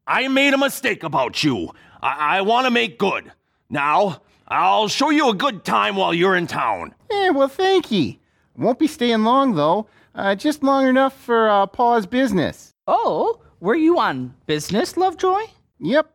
I 0.08 0.28
made 0.28 0.54
a 0.54 0.58
mistake 0.58 1.04
about 1.04 1.44
you. 1.44 1.72
I, 2.02 2.38
I 2.38 2.42
want 2.42 2.66
to 2.66 2.72
make 2.72 2.98
good. 3.00 3.32
Now, 3.70 4.22
I'll 4.48 4.88
show 4.88 5.10
you 5.10 5.30
a 5.30 5.34
good 5.34 5.64
time 5.66 5.96
while 5.96 6.14
you're 6.14 6.36
in 6.36 6.48
town. 6.48 6.94
Eh, 7.12 7.30
well, 7.30 7.48
thank 7.48 7.92
ye. 7.92 8.20
Won't 8.56 8.80
be 8.80 8.88
staying 8.88 9.24
long, 9.24 9.56
though. 9.56 9.88
Uh, 10.16 10.36
just 10.36 10.64
long 10.64 10.88
enough 10.88 11.20
for 11.20 11.50
uh, 11.50 11.66
Pa's 11.66 12.06
business. 12.06 12.72
Oh, 12.88 13.42
were 13.60 13.76
you 13.76 13.98
on 14.00 14.36
business, 14.46 14.96
Lovejoy? 14.96 15.42
Yep. 15.80 16.14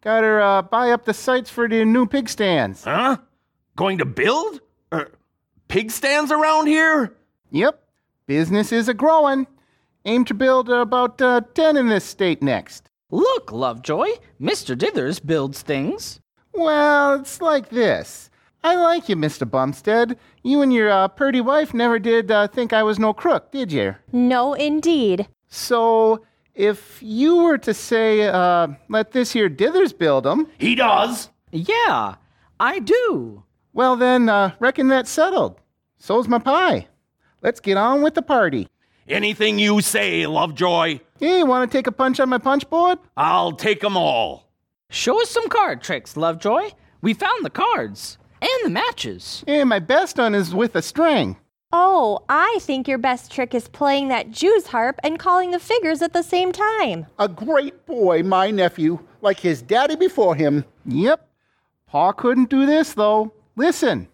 Got 0.00 0.22
her 0.22 0.40
uh, 0.40 0.62
buy 0.62 0.90
up 0.92 1.04
the 1.04 1.14
sites 1.14 1.50
for 1.50 1.68
the 1.68 1.84
new 1.84 2.06
pig 2.06 2.28
stands. 2.28 2.84
Huh? 2.84 3.16
Going 3.76 3.98
to 3.98 4.04
build? 4.04 4.60
Er, 4.92 5.10
pig 5.66 5.90
stands 5.90 6.30
around 6.30 6.68
here? 6.68 7.16
Yep. 7.50 7.82
Business 8.26 8.72
is 8.72 8.88
a 8.88 8.94
growing. 8.94 9.46
Aim 10.04 10.24
to 10.26 10.34
build 10.34 10.68
about 10.68 11.20
uh, 11.20 11.40
10 11.54 11.76
in 11.76 11.88
this 11.88 12.04
state 12.04 12.42
next. 12.42 12.88
Look, 13.10 13.50
Lovejoy, 13.50 14.08
Mr. 14.40 14.76
Dithers 14.76 15.24
builds 15.24 15.62
things. 15.62 16.20
Well, 16.52 17.20
it's 17.20 17.40
like 17.40 17.70
this. 17.70 18.30
I 18.62 18.74
like 18.74 19.08
you, 19.08 19.16
Mr. 19.16 19.48
Bumstead. 19.48 20.18
You 20.42 20.62
and 20.62 20.72
your 20.72 20.90
uh, 20.90 21.08
purty 21.08 21.40
wife 21.40 21.72
never 21.72 21.98
did 21.98 22.30
uh, 22.30 22.48
think 22.48 22.72
I 22.72 22.82
was 22.82 22.98
no 22.98 23.12
crook, 23.12 23.50
did 23.50 23.72
you? 23.72 23.96
No, 24.12 24.54
indeed. 24.54 25.28
So, 25.48 26.24
if 26.58 26.98
you 27.00 27.36
were 27.36 27.56
to 27.58 27.72
say, 27.72 28.26
uh, 28.28 28.68
let 28.88 29.12
this 29.12 29.32
here 29.32 29.48
Dithers 29.48 29.96
build 29.96 30.26
'em, 30.26 30.46
He 30.58 30.74
does. 30.74 31.30
Yeah, 31.52 32.16
I 32.60 32.80
do. 32.80 33.44
well 33.72 33.96
then, 33.96 34.28
uh, 34.28 34.52
reckon 34.58 34.88
that's 34.88 35.10
settled. 35.10 35.60
So's 35.98 36.26
my 36.28 36.38
pie. 36.40 36.88
Let's 37.42 37.60
get 37.60 37.76
on 37.76 38.02
with 38.02 38.14
the 38.14 38.22
party. 38.22 38.68
Anything 39.08 39.58
you 39.58 39.80
say, 39.80 40.26
Lovejoy, 40.26 41.00
Hey, 41.20 41.42
want 41.42 41.70
to 41.70 41.76
take 41.78 41.86
a 41.86 41.92
punch 41.92 42.20
on 42.20 42.28
my 42.28 42.38
punch 42.38 42.68
board? 42.68 42.98
I'll 43.16 43.52
take 43.52 43.82
'em 43.82 43.96
all. 43.96 44.48
Show 44.90 45.20
us 45.22 45.30
some 45.30 45.48
card 45.48 45.80
tricks, 45.82 46.16
Lovejoy. 46.16 46.70
We 47.00 47.14
found 47.14 47.44
the 47.44 47.50
cards 47.50 48.18
and 48.40 48.50
the 48.64 48.70
matches. 48.70 49.42
Hey, 49.46 49.64
my 49.64 49.78
best 49.78 50.18
one 50.18 50.34
is 50.34 50.54
with 50.54 50.74
a 50.76 50.82
string. 50.82 51.36
Oh, 51.70 52.20
I 52.30 52.58
think 52.62 52.88
your 52.88 52.96
best 52.96 53.30
trick 53.30 53.54
is 53.54 53.68
playing 53.68 54.08
that 54.08 54.30
Jew's 54.30 54.68
harp 54.68 54.98
and 55.02 55.18
calling 55.18 55.50
the 55.50 55.58
figures 55.58 56.00
at 56.00 56.14
the 56.14 56.22
same 56.22 56.50
time. 56.50 57.04
A 57.18 57.28
great 57.28 57.84
boy, 57.84 58.22
my 58.22 58.50
nephew, 58.50 59.00
like 59.20 59.38
his 59.40 59.60
daddy 59.60 59.94
before 59.94 60.34
him. 60.34 60.64
Yep. 60.86 61.28
Pa 61.86 62.12
couldn't 62.12 62.48
do 62.48 62.64
this, 62.64 62.94
though. 62.94 63.34
Listen. 63.56 64.08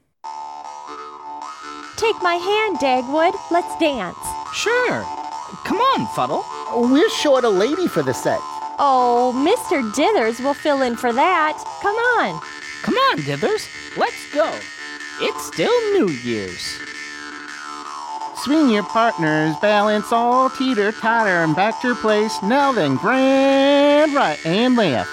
Take 1.97 2.21
my 2.23 2.35
hand, 2.35 2.79
Dagwood. 2.79 3.35
Let's 3.53 3.79
dance. 3.79 4.19
Sure. 4.53 5.03
Come 5.65 5.79
on, 5.79 6.09
Fuddle. 6.09 6.45
We're 6.91 7.11
short 7.11 7.45
a 7.45 7.49
lady 7.49 7.87
for 7.87 8.03
the 8.03 8.15
set. 8.15 8.41
Oh, 8.81 9.33
Mr. 9.37 9.89
Dithers 9.93 10.43
will 10.43 10.55
fill 10.55 10.83
in 10.83 10.97
for 10.97 11.13
that. 11.13 11.57
Come 11.81 11.95
on. 11.95 12.41
Come 12.83 12.97
on, 12.97 13.19
Dithers. 13.19 13.69
Let's 13.97 14.35
go. 14.35 14.53
It's 15.21 15.47
still 15.47 15.71
New 15.93 16.09
Year's. 16.09 16.81
Swing 18.45 18.69
your 18.69 18.83
partners, 18.83 19.57
balance 19.63 20.13
all 20.13 20.51
teeter 20.51 20.93
totter 20.93 21.45
and 21.45 21.57
back 21.57 21.81
to 21.81 21.89
your 21.89 21.97
place. 21.97 22.43
Now 22.43 22.73
then, 22.73 22.97
grand 22.97 24.13
right 24.13 24.39
and 24.45 24.77
left. 24.77 25.09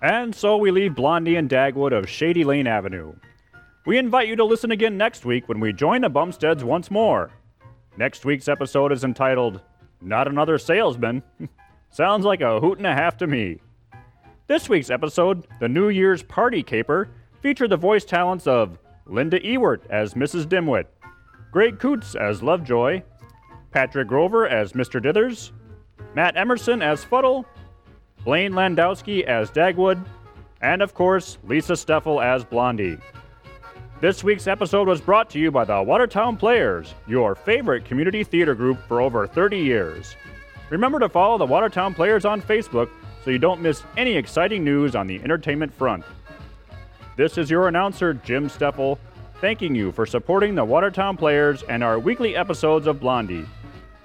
And 0.00 0.34
so 0.34 0.56
we 0.56 0.70
leave 0.70 0.94
Blondie 0.94 1.36
and 1.36 1.50
Dagwood 1.50 1.92
of 1.92 2.08
Shady 2.08 2.44
Lane 2.44 2.66
Avenue. 2.66 3.12
We 3.84 3.98
invite 3.98 4.26
you 4.26 4.36
to 4.36 4.44
listen 4.44 4.70
again 4.70 4.96
next 4.96 5.26
week 5.26 5.50
when 5.50 5.60
we 5.60 5.74
join 5.74 6.00
the 6.00 6.08
Bumsteads 6.08 6.64
once 6.64 6.90
more. 6.90 7.30
Next 7.98 8.24
week's 8.24 8.48
episode 8.48 8.90
is 8.90 9.04
entitled 9.04 9.60
Not 10.00 10.28
Another 10.28 10.56
Salesman. 10.56 11.22
Sounds 11.90 12.24
like 12.24 12.40
a 12.40 12.60
hoot 12.60 12.78
and 12.78 12.86
a 12.86 12.94
half 12.94 13.16
to 13.18 13.26
me. 13.26 13.58
This 14.46 14.68
week's 14.68 14.90
episode, 14.90 15.46
The 15.60 15.68
New 15.68 15.88
Year's 15.88 16.22
Party 16.22 16.62
Caper, 16.62 17.08
featured 17.42 17.70
the 17.70 17.76
voice 17.76 18.04
talents 18.04 18.46
of 18.46 18.78
Linda 19.06 19.44
Ewart 19.44 19.82
as 19.90 20.14
Mrs. 20.14 20.46
Dimwit, 20.46 20.84
Greg 21.50 21.78
Coots 21.78 22.14
as 22.14 22.42
Lovejoy, 22.42 23.02
Patrick 23.70 24.08
Grover 24.08 24.48
as 24.48 24.72
Mr. 24.72 25.02
Dithers, 25.02 25.50
Matt 26.14 26.36
Emerson 26.36 26.82
as 26.82 27.04
Fuddle, 27.04 27.46
Blaine 28.24 28.52
Landowski 28.52 29.24
as 29.24 29.50
Dagwood, 29.50 30.04
and 30.60 30.82
of 30.82 30.94
course, 30.94 31.38
Lisa 31.44 31.74
Steffel 31.74 32.22
as 32.22 32.44
Blondie. 32.44 32.98
This 34.00 34.22
week's 34.22 34.46
episode 34.46 34.88
was 34.88 35.00
brought 35.00 35.28
to 35.30 35.38
you 35.38 35.50
by 35.50 35.64
the 35.64 35.82
Watertown 35.82 36.36
Players, 36.36 36.94
your 37.06 37.34
favorite 37.34 37.84
community 37.84 38.24
theater 38.24 38.54
group 38.54 38.78
for 38.86 39.00
over 39.00 39.26
30 39.26 39.58
years. 39.58 40.14
Remember 40.70 40.98
to 40.98 41.08
follow 41.08 41.38
the 41.38 41.46
Watertown 41.46 41.94
Players 41.94 42.24
on 42.24 42.42
Facebook 42.42 42.90
so 43.24 43.30
you 43.30 43.38
don't 43.38 43.62
miss 43.62 43.84
any 43.96 44.16
exciting 44.16 44.62
news 44.62 44.94
on 44.94 45.06
the 45.06 45.20
entertainment 45.22 45.72
front. 45.72 46.04
This 47.16 47.38
is 47.38 47.50
your 47.50 47.68
announcer, 47.68 48.14
Jim 48.14 48.48
Steffel, 48.48 48.98
thanking 49.40 49.74
you 49.74 49.92
for 49.92 50.04
supporting 50.04 50.54
the 50.54 50.64
Watertown 50.64 51.16
Players 51.16 51.62
and 51.64 51.82
our 51.82 51.98
weekly 51.98 52.36
episodes 52.36 52.86
of 52.86 53.00
Blondie. 53.00 53.46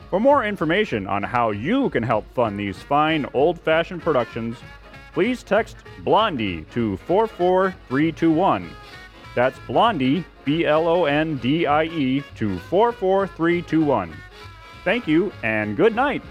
For 0.10 0.20
more 0.20 0.46
information 0.46 1.06
on 1.06 1.22
how 1.22 1.52
you 1.52 1.90
can 1.90 2.04
help 2.04 2.26
fund 2.34 2.58
these 2.58 2.78
fine 2.78 3.26
old 3.34 3.60
fashioned 3.60 4.02
productions, 4.02 4.58
please 5.14 5.44
text 5.44 5.78
Blondie 6.04 6.64
to 6.72 6.98
44321. 6.98 8.70
That's 9.36 9.60
Blondie, 9.68 10.24
B 10.46 10.66
L 10.66 10.88
O 10.88 11.06
N 11.06 11.38
D 11.38 11.66
I 11.66 11.86
E, 11.86 12.24
to 12.36 12.58
44321. 12.60 14.14
Thank 14.84 15.08
you 15.08 15.32
and 15.44 15.76
good 15.76 15.96
night. 15.96 16.24